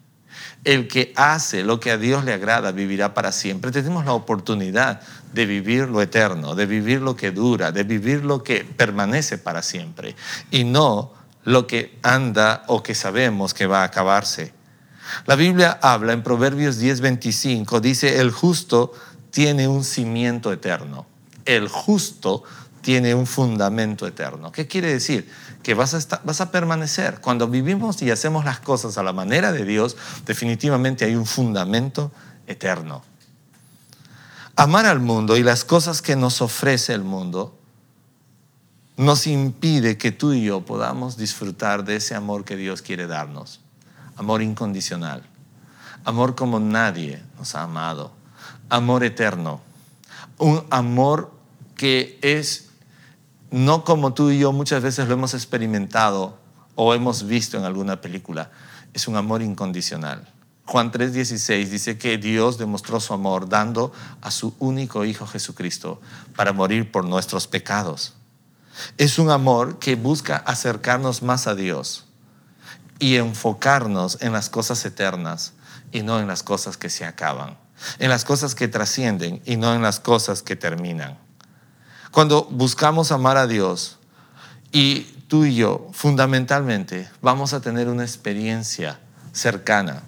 El 0.64 0.88
que 0.88 1.12
hace 1.16 1.62
lo 1.62 1.80
que 1.80 1.90
a 1.90 1.96
Dios 1.96 2.24
le 2.24 2.34
agrada, 2.34 2.72
vivirá 2.72 3.14
para 3.14 3.32
siempre. 3.32 3.70
Tenemos 3.70 4.04
la 4.04 4.12
oportunidad 4.12 5.00
de 5.32 5.46
vivir 5.46 5.88
lo 5.88 6.02
eterno, 6.02 6.54
de 6.54 6.66
vivir 6.66 7.00
lo 7.00 7.16
que 7.16 7.30
dura, 7.30 7.72
de 7.72 7.84
vivir 7.84 8.24
lo 8.24 8.42
que 8.42 8.64
permanece 8.64 9.38
para 9.38 9.62
siempre 9.62 10.16
y 10.50 10.64
no 10.64 11.12
lo 11.44 11.66
que 11.66 11.98
anda 12.02 12.64
o 12.66 12.82
que 12.82 12.94
sabemos 12.94 13.54
que 13.54 13.66
va 13.66 13.80
a 13.82 13.84
acabarse. 13.84 14.52
La 15.26 15.36
Biblia 15.36 15.78
habla 15.82 16.12
en 16.12 16.22
Proverbios 16.22 16.80
10:25, 16.80 17.80
dice, 17.80 18.20
el 18.20 18.30
justo 18.30 18.92
tiene 19.30 19.68
un 19.68 19.84
cimiento 19.84 20.52
eterno. 20.52 21.06
El 21.44 21.68
justo 21.68 22.44
un 22.86 23.26
fundamento 23.26 24.06
eterno. 24.06 24.52
¿Qué 24.52 24.66
quiere 24.66 24.92
decir? 24.92 25.30
Que 25.62 25.74
vas 25.74 25.94
a 26.40 26.50
permanecer. 26.50 27.20
Cuando 27.20 27.48
vivimos 27.48 28.00
y 28.02 28.10
hacemos 28.10 28.44
las 28.44 28.60
cosas 28.60 28.98
a 28.98 29.02
la 29.02 29.12
manera 29.12 29.52
de 29.52 29.64
Dios, 29.64 29.96
definitivamente 30.26 31.04
hay 31.04 31.14
un 31.14 31.26
fundamento 31.26 32.10
eterno. 32.46 33.02
Amar 34.56 34.86
al 34.86 35.00
mundo 35.00 35.36
y 35.36 35.42
las 35.42 35.64
cosas 35.64 36.02
que 36.02 36.16
nos 36.16 36.42
ofrece 36.42 36.92
el 36.92 37.02
mundo 37.02 37.56
nos 38.96 39.26
impide 39.26 39.96
que 39.96 40.12
tú 40.12 40.32
y 40.32 40.44
yo 40.44 40.62
podamos 40.62 41.16
disfrutar 41.16 41.84
de 41.84 41.96
ese 41.96 42.14
amor 42.14 42.44
que 42.44 42.56
Dios 42.56 42.82
quiere 42.82 43.06
darnos. 43.06 43.60
Amor 44.16 44.42
incondicional. 44.42 45.22
Amor 46.04 46.34
como 46.34 46.60
nadie 46.60 47.22
nos 47.38 47.54
ha 47.54 47.62
amado. 47.62 48.12
Amor 48.68 49.04
eterno. 49.04 49.60
Un 50.38 50.64
amor 50.70 51.32
que 51.76 52.18
es 52.20 52.69
no 53.50 53.84
como 53.84 54.14
tú 54.14 54.30
y 54.30 54.38
yo 54.38 54.52
muchas 54.52 54.82
veces 54.82 55.08
lo 55.08 55.14
hemos 55.14 55.34
experimentado 55.34 56.38
o 56.74 56.94
hemos 56.94 57.26
visto 57.26 57.58
en 57.58 57.64
alguna 57.64 58.00
película, 58.00 58.50
es 58.94 59.08
un 59.08 59.16
amor 59.16 59.42
incondicional. 59.42 60.32
Juan 60.66 60.92
3:16 60.92 61.68
dice 61.68 61.98
que 61.98 62.16
Dios 62.16 62.56
demostró 62.56 63.00
su 63.00 63.12
amor 63.12 63.48
dando 63.48 63.92
a 64.20 64.30
su 64.30 64.54
único 64.60 65.04
Hijo 65.04 65.26
Jesucristo 65.26 66.00
para 66.36 66.52
morir 66.52 66.92
por 66.92 67.04
nuestros 67.04 67.48
pecados. 67.48 68.14
Es 68.96 69.18
un 69.18 69.30
amor 69.30 69.80
que 69.80 69.96
busca 69.96 70.36
acercarnos 70.36 71.22
más 71.22 71.48
a 71.48 71.56
Dios 71.56 72.06
y 73.00 73.16
enfocarnos 73.16 74.18
en 74.20 74.32
las 74.32 74.48
cosas 74.48 74.84
eternas 74.84 75.54
y 75.90 76.02
no 76.02 76.20
en 76.20 76.28
las 76.28 76.44
cosas 76.44 76.76
que 76.76 76.88
se 76.88 77.04
acaban, 77.04 77.58
en 77.98 78.10
las 78.10 78.24
cosas 78.24 78.54
que 78.54 78.68
trascienden 78.68 79.42
y 79.44 79.56
no 79.56 79.74
en 79.74 79.82
las 79.82 79.98
cosas 79.98 80.42
que 80.42 80.54
terminan. 80.54 81.18
Cuando 82.10 82.44
buscamos 82.50 83.12
amar 83.12 83.36
a 83.36 83.46
Dios 83.46 83.98
y 84.72 85.02
tú 85.28 85.44
y 85.44 85.54
yo, 85.54 85.88
fundamentalmente, 85.92 87.08
vamos 87.22 87.52
a 87.52 87.60
tener 87.60 87.88
una 87.88 88.02
experiencia 88.02 88.98
cercana 89.32 90.02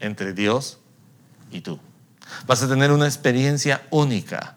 entre 0.00 0.32
Dios 0.32 0.78
y 1.52 1.60
tú. 1.60 1.78
Vas 2.46 2.62
a 2.64 2.68
tener 2.68 2.90
una 2.90 3.06
experiencia 3.06 3.86
única. 3.90 4.56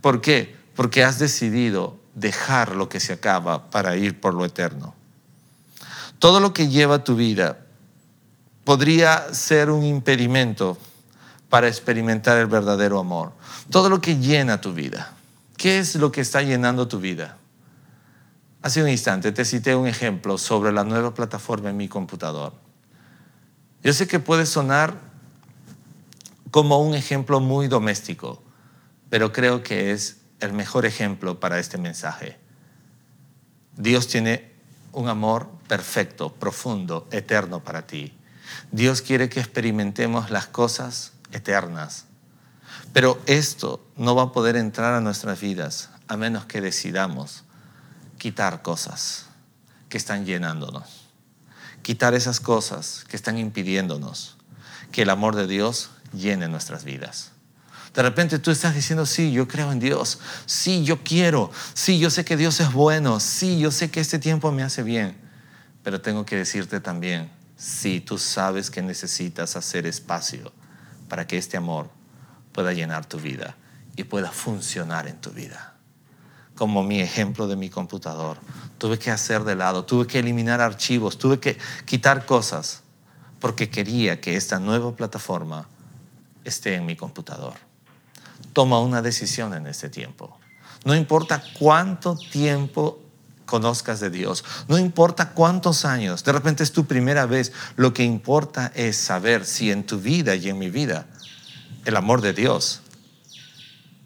¿Por 0.00 0.20
qué? 0.20 0.56
Porque 0.74 1.04
has 1.04 1.20
decidido 1.20 2.00
dejar 2.16 2.74
lo 2.74 2.88
que 2.88 2.98
se 2.98 3.12
acaba 3.12 3.70
para 3.70 3.96
ir 3.96 4.18
por 4.18 4.34
lo 4.34 4.44
eterno. 4.44 4.94
Todo 6.18 6.40
lo 6.40 6.52
que 6.52 6.68
lleva 6.68 7.04
tu 7.04 7.14
vida 7.14 7.58
podría 8.64 9.32
ser 9.32 9.70
un 9.70 9.84
impedimento 9.84 10.76
para 11.48 11.68
experimentar 11.68 12.36
el 12.38 12.46
verdadero 12.46 12.98
amor. 12.98 13.32
Todo 13.70 13.88
lo 13.88 14.00
que 14.00 14.18
llena 14.18 14.60
tu 14.60 14.72
vida 14.72 15.14
¿Qué 15.60 15.78
es 15.78 15.94
lo 15.96 16.10
que 16.10 16.22
está 16.22 16.40
llenando 16.40 16.88
tu 16.88 17.00
vida? 17.00 17.36
Hace 18.62 18.82
un 18.82 18.88
instante 18.88 19.30
te 19.30 19.44
cité 19.44 19.76
un 19.76 19.86
ejemplo 19.86 20.38
sobre 20.38 20.72
la 20.72 20.84
nueva 20.84 21.12
plataforma 21.12 21.68
en 21.68 21.76
mi 21.76 21.86
computador. 21.86 22.54
Yo 23.82 23.92
sé 23.92 24.08
que 24.08 24.20
puede 24.20 24.46
sonar 24.46 24.94
como 26.50 26.80
un 26.80 26.94
ejemplo 26.94 27.40
muy 27.40 27.68
doméstico, 27.68 28.42
pero 29.10 29.34
creo 29.34 29.62
que 29.62 29.92
es 29.92 30.22
el 30.40 30.54
mejor 30.54 30.86
ejemplo 30.86 31.40
para 31.40 31.58
este 31.58 31.76
mensaje. 31.76 32.38
Dios 33.76 34.08
tiene 34.08 34.54
un 34.92 35.08
amor 35.08 35.50
perfecto, 35.68 36.32
profundo, 36.32 37.06
eterno 37.12 37.62
para 37.62 37.86
ti. 37.86 38.16
Dios 38.72 39.02
quiere 39.02 39.28
que 39.28 39.40
experimentemos 39.40 40.30
las 40.30 40.46
cosas 40.46 41.12
eternas, 41.32 42.06
pero 42.92 43.20
esto 43.26 43.84
no 43.96 44.14
va 44.14 44.24
a 44.24 44.32
poder 44.32 44.56
entrar 44.56 44.94
a 44.94 45.00
nuestras 45.00 45.40
vidas 45.40 45.90
a 46.08 46.16
menos 46.16 46.46
que 46.46 46.60
decidamos 46.60 47.44
quitar 48.18 48.62
cosas 48.62 49.26
que 49.88 49.96
están 49.96 50.26
llenándonos. 50.26 51.06
Quitar 51.82 52.14
esas 52.14 52.40
cosas 52.40 53.04
que 53.08 53.16
están 53.16 53.38
impidiéndonos 53.38 54.36
que 54.92 55.02
el 55.02 55.10
amor 55.10 55.36
de 55.36 55.46
Dios 55.46 55.90
llene 56.12 56.48
nuestras 56.48 56.84
vidas. 56.84 57.30
De 57.94 58.02
repente 58.02 58.38
tú 58.38 58.50
estás 58.50 58.74
diciendo, 58.74 59.06
sí, 59.06 59.32
yo 59.32 59.48
creo 59.48 59.72
en 59.72 59.80
Dios, 59.80 60.20
sí, 60.46 60.84
yo 60.84 61.02
quiero, 61.02 61.50
sí, 61.74 61.98
yo 61.98 62.10
sé 62.10 62.24
que 62.24 62.36
Dios 62.36 62.60
es 62.60 62.72
bueno, 62.72 63.18
sí, 63.18 63.58
yo 63.58 63.72
sé 63.72 63.90
que 63.90 64.00
este 64.00 64.18
tiempo 64.18 64.52
me 64.52 64.62
hace 64.62 64.82
bien, 64.82 65.16
pero 65.82 66.00
tengo 66.00 66.24
que 66.24 66.36
decirte 66.36 66.78
también, 66.80 67.30
sí, 67.56 68.00
tú 68.00 68.16
sabes 68.16 68.70
que 68.70 68.80
necesitas 68.80 69.56
hacer 69.56 69.86
espacio 69.86 70.52
para 71.08 71.26
que 71.26 71.36
este 71.36 71.56
amor 71.56 71.90
pueda 72.52 72.72
llenar 72.72 73.06
tu 73.06 73.18
vida 73.18 73.56
y 73.96 74.04
pueda 74.04 74.30
funcionar 74.30 75.06
en 75.08 75.20
tu 75.20 75.30
vida. 75.30 75.74
Como 76.54 76.82
mi 76.82 77.00
ejemplo 77.00 77.48
de 77.48 77.56
mi 77.56 77.70
computador. 77.70 78.38
Tuve 78.78 78.98
que 78.98 79.10
hacer 79.10 79.44
de 79.44 79.56
lado, 79.56 79.84
tuve 79.84 80.06
que 80.06 80.18
eliminar 80.18 80.60
archivos, 80.60 81.18
tuve 81.18 81.38
que 81.38 81.58
quitar 81.84 82.26
cosas 82.26 82.82
porque 83.40 83.70
quería 83.70 84.20
que 84.20 84.36
esta 84.36 84.58
nueva 84.58 84.94
plataforma 84.94 85.66
esté 86.44 86.74
en 86.74 86.86
mi 86.86 86.96
computador. 86.96 87.54
Toma 88.52 88.80
una 88.80 89.02
decisión 89.02 89.54
en 89.54 89.66
este 89.66 89.88
tiempo. 89.88 90.38
No 90.84 90.94
importa 90.94 91.42
cuánto 91.58 92.16
tiempo 92.16 93.00
conozcas 93.46 94.00
de 94.00 94.10
Dios, 94.10 94.44
no 94.68 94.78
importa 94.78 95.30
cuántos 95.30 95.84
años, 95.84 96.22
de 96.24 96.32
repente 96.32 96.62
es 96.62 96.72
tu 96.72 96.86
primera 96.86 97.26
vez, 97.26 97.52
lo 97.76 97.92
que 97.92 98.04
importa 98.04 98.70
es 98.74 98.96
saber 98.96 99.44
si 99.44 99.70
en 99.72 99.84
tu 99.84 99.98
vida 99.98 100.36
y 100.36 100.48
en 100.48 100.58
mi 100.58 100.70
vida 100.70 101.06
el 101.84 101.96
amor 101.96 102.20
de 102.20 102.32
Dios 102.32 102.82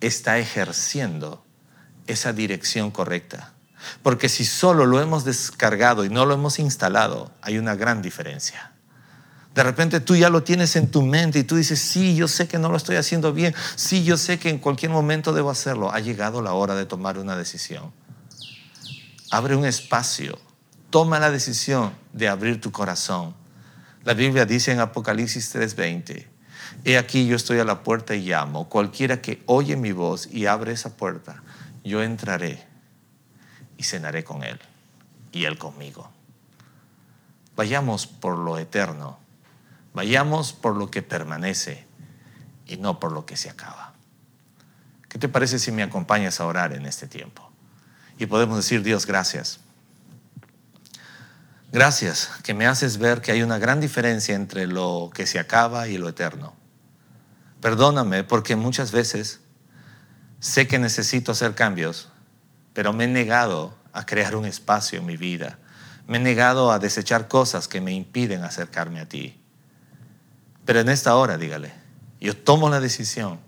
está 0.00 0.38
ejerciendo 0.38 1.44
esa 2.06 2.32
dirección 2.32 2.90
correcta. 2.90 3.52
Porque 4.02 4.28
si 4.28 4.44
solo 4.44 4.86
lo 4.86 5.00
hemos 5.00 5.24
descargado 5.24 6.04
y 6.04 6.08
no 6.08 6.26
lo 6.26 6.34
hemos 6.34 6.58
instalado, 6.58 7.32
hay 7.42 7.58
una 7.58 7.74
gran 7.74 8.02
diferencia. 8.02 8.72
De 9.54 9.62
repente 9.62 10.00
tú 10.00 10.16
ya 10.16 10.30
lo 10.30 10.42
tienes 10.42 10.74
en 10.74 10.90
tu 10.90 11.02
mente 11.02 11.38
y 11.38 11.44
tú 11.44 11.56
dices, 11.56 11.80
sí, 11.80 12.16
yo 12.16 12.26
sé 12.26 12.48
que 12.48 12.58
no 12.58 12.70
lo 12.70 12.76
estoy 12.76 12.96
haciendo 12.96 13.32
bien, 13.32 13.54
sí, 13.76 14.02
yo 14.02 14.16
sé 14.16 14.38
que 14.38 14.48
en 14.48 14.58
cualquier 14.58 14.90
momento 14.90 15.32
debo 15.32 15.50
hacerlo. 15.50 15.92
Ha 15.92 16.00
llegado 16.00 16.42
la 16.42 16.54
hora 16.54 16.74
de 16.74 16.86
tomar 16.86 17.18
una 17.18 17.36
decisión. 17.36 17.92
Abre 19.30 19.54
un 19.54 19.64
espacio, 19.64 20.38
toma 20.90 21.20
la 21.20 21.30
decisión 21.30 21.92
de 22.12 22.28
abrir 22.28 22.60
tu 22.60 22.72
corazón. 22.72 23.34
La 24.02 24.14
Biblia 24.14 24.44
dice 24.44 24.72
en 24.72 24.80
Apocalipsis 24.80 25.54
3:20, 25.54 26.26
He 26.84 26.98
aquí 26.98 27.26
yo 27.26 27.36
estoy 27.36 27.58
a 27.58 27.64
la 27.64 27.82
puerta 27.82 28.14
y 28.14 28.22
llamo. 28.22 28.68
Cualquiera 28.68 29.22
que 29.22 29.42
oye 29.46 29.76
mi 29.76 29.92
voz 29.92 30.28
y 30.32 30.46
abre 30.46 30.72
esa 30.72 30.96
puerta, 30.96 31.42
yo 31.84 32.02
entraré 32.02 32.64
y 33.76 33.84
cenaré 33.84 34.24
con 34.24 34.42
él 34.42 34.58
y 35.32 35.44
él 35.44 35.58
conmigo. 35.58 36.10
Vayamos 37.56 38.06
por 38.06 38.38
lo 38.38 38.58
eterno, 38.58 39.18
vayamos 39.92 40.52
por 40.52 40.76
lo 40.76 40.90
que 40.90 41.02
permanece 41.02 41.86
y 42.66 42.76
no 42.76 42.98
por 42.98 43.12
lo 43.12 43.26
que 43.26 43.36
se 43.36 43.50
acaba. 43.50 43.92
¿Qué 45.08 45.18
te 45.18 45.28
parece 45.28 45.58
si 45.58 45.70
me 45.70 45.82
acompañas 45.82 46.40
a 46.40 46.46
orar 46.46 46.72
en 46.72 46.86
este 46.86 47.06
tiempo? 47.06 47.50
Y 48.18 48.26
podemos 48.26 48.56
decir, 48.56 48.82
Dios, 48.82 49.06
gracias. 49.06 49.60
Gracias 51.72 52.30
que 52.42 52.54
me 52.54 52.66
haces 52.66 52.98
ver 52.98 53.20
que 53.20 53.32
hay 53.32 53.42
una 53.42 53.58
gran 53.58 53.80
diferencia 53.80 54.34
entre 54.34 54.66
lo 54.66 55.10
que 55.12 55.26
se 55.26 55.38
acaba 55.38 55.88
y 55.88 55.98
lo 55.98 56.08
eterno. 56.08 56.54
Perdóname 57.64 58.24
porque 58.24 58.54
muchas 58.54 58.92
veces 58.92 59.40
Sé 60.44 60.68
que 60.68 60.78
necesito 60.78 61.32
hacer 61.32 61.54
cambios, 61.54 62.10
pero 62.74 62.92
me 62.92 63.04
he 63.04 63.08
negado 63.08 63.74
a 63.94 64.04
crear 64.04 64.36
un 64.36 64.44
espacio 64.44 64.98
en 64.98 65.06
mi 65.06 65.16
vida. 65.16 65.58
Me 66.06 66.18
he 66.18 66.20
negado 66.20 66.70
a 66.70 66.78
desechar 66.78 67.28
cosas 67.28 67.66
que 67.66 67.80
me 67.80 67.92
impiden 67.92 68.44
acercarme 68.44 69.00
a 69.00 69.08
ti. 69.08 69.40
Pero 70.66 70.80
en 70.80 70.90
esta 70.90 71.16
hora, 71.16 71.38
dígale, 71.38 71.72
yo 72.20 72.36
tomo 72.36 72.68
la 72.68 72.78
decisión 72.78 73.40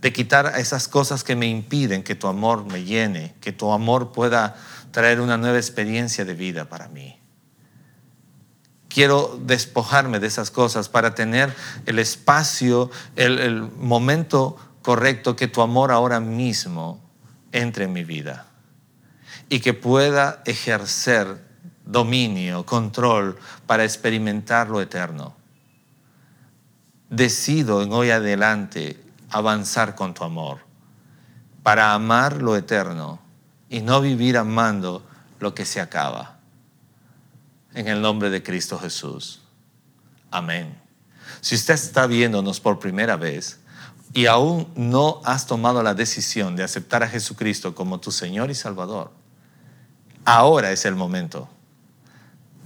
de 0.00 0.12
quitar 0.12 0.54
esas 0.58 0.88
cosas 0.88 1.22
que 1.22 1.36
me 1.36 1.46
impiden 1.46 2.02
que 2.02 2.16
tu 2.16 2.26
amor 2.26 2.64
me 2.64 2.82
llene, 2.82 3.36
que 3.40 3.52
tu 3.52 3.70
amor 3.70 4.10
pueda 4.10 4.56
traer 4.90 5.20
una 5.20 5.36
nueva 5.36 5.58
experiencia 5.58 6.24
de 6.24 6.34
vida 6.34 6.68
para 6.68 6.88
mí. 6.88 7.19
Quiero 8.90 9.38
despojarme 9.40 10.18
de 10.18 10.26
esas 10.26 10.50
cosas 10.50 10.88
para 10.88 11.14
tener 11.14 11.54
el 11.86 12.00
espacio, 12.00 12.90
el, 13.14 13.62
momento 13.78 14.56
correcto 14.82 15.36
que 15.36 15.46
tu 15.46 15.62
amor 15.62 15.92
ahora 15.92 16.18
mismo 16.18 17.00
entre 17.52 17.84
en 17.84 17.92
mi 17.92 18.02
vida 18.02 18.46
y 19.48 19.60
que 19.60 19.74
pueda 19.74 20.42
ejercer 20.44 21.38
dominio, 21.86 22.66
control 22.66 23.38
para 23.68 23.84
experimentar 23.84 24.68
lo 24.68 24.80
eterno. 24.80 25.36
Decido 27.10 27.82
en 27.82 27.92
hoy 27.92 28.10
adelante 28.10 29.00
avanzar 29.30 29.94
con 29.94 30.14
tu 30.14 30.24
amor, 30.24 30.58
para 31.62 31.94
amar 31.94 32.42
lo 32.42 32.56
eterno 32.56 33.20
y 33.68 33.82
no 33.82 34.00
vivir 34.00 34.36
amando 34.36 35.06
lo 35.38 35.54
que 35.54 35.64
se 35.64 35.80
acaba. 35.80 36.39
En 37.74 37.88
el 37.88 38.02
nombre 38.02 38.30
de 38.30 38.42
Cristo 38.42 38.78
Jesús. 38.78 39.40
Amén. 40.30 40.80
Si 41.40 41.54
usted 41.54 41.74
está 41.74 42.06
viéndonos 42.06 42.60
por 42.60 42.78
primera 42.78 43.16
vez 43.16 43.60
y 44.12 44.26
aún 44.26 44.68
no 44.74 45.20
has 45.24 45.46
tomado 45.46 45.82
la 45.82 45.94
decisión 45.94 46.56
de 46.56 46.64
aceptar 46.64 47.02
a 47.02 47.08
Jesucristo 47.08 47.74
como 47.74 48.00
tu 48.00 48.10
Señor 48.10 48.50
y 48.50 48.54
Salvador, 48.54 49.12
ahora 50.24 50.72
es 50.72 50.84
el 50.84 50.96
momento 50.96 51.48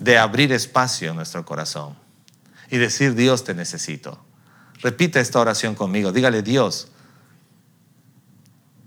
de 0.01 0.19
abrir 0.19 0.53
espacio 0.53 1.11
en 1.11 1.17
nuestro 1.17 1.45
corazón 1.45 1.97
y 2.71 2.79
decir, 2.79 3.14
Dios 3.14 3.45
te 3.45 3.55
necesito. 3.55 4.19
Repita 4.81 5.21
esta 5.21 5.38
oración 5.38 5.75
conmigo. 5.75 6.12
Dígale, 6.12 6.43
Dios, 6.43 6.88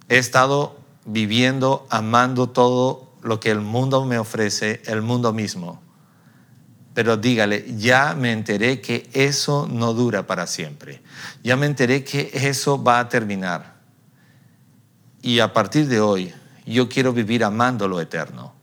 he 0.09 0.17
estado 0.17 0.77
viviendo, 1.05 1.87
amando 1.89 2.49
todo 2.49 3.13
lo 3.21 3.39
que 3.39 3.51
el 3.51 3.61
mundo 3.61 4.03
me 4.05 4.19
ofrece, 4.19 4.81
el 4.85 5.01
mundo 5.01 5.31
mismo. 5.31 5.86
Pero 6.97 7.15
dígale, 7.15 7.63
ya 7.77 8.15
me 8.15 8.31
enteré 8.31 8.81
que 8.81 9.07
eso 9.13 9.67
no 9.69 9.93
dura 9.93 10.25
para 10.25 10.47
siempre. 10.47 11.03
Ya 11.43 11.55
me 11.55 11.67
enteré 11.67 12.03
que 12.03 12.31
eso 12.33 12.83
va 12.83 12.97
a 12.97 13.07
terminar. 13.07 13.75
Y 15.21 15.37
a 15.37 15.53
partir 15.53 15.87
de 15.87 15.99
hoy, 15.99 16.33
yo 16.65 16.89
quiero 16.89 17.13
vivir 17.13 17.43
amando 17.43 17.87
lo 17.87 18.01
eterno. 18.01 18.55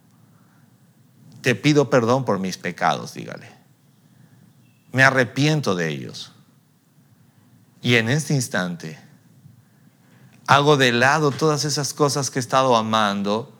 Te 1.42 1.54
pido 1.54 1.88
perdón 1.88 2.24
por 2.24 2.40
mis 2.40 2.58
pecados, 2.58 3.14
dígale. 3.14 3.48
Me 4.90 5.04
arrepiento 5.04 5.76
de 5.76 5.90
ellos. 5.90 6.32
Y 7.82 7.94
en 7.94 8.08
este 8.08 8.34
instante 8.34 8.98
hago 10.48 10.76
de 10.76 10.90
lado 10.90 11.30
todas 11.30 11.64
esas 11.64 11.94
cosas 11.94 12.32
que 12.32 12.40
he 12.40 12.42
estado 12.42 12.74
amando 12.74 13.56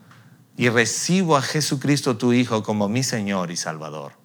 y 0.57 0.67
recibo 0.67 1.37
a 1.37 1.41
Jesucristo 1.41 2.17
tu 2.17 2.33
Hijo 2.33 2.61
como 2.61 2.89
mi 2.89 3.03
Señor 3.03 3.51
y 3.51 3.55
Salvador. 3.55 4.24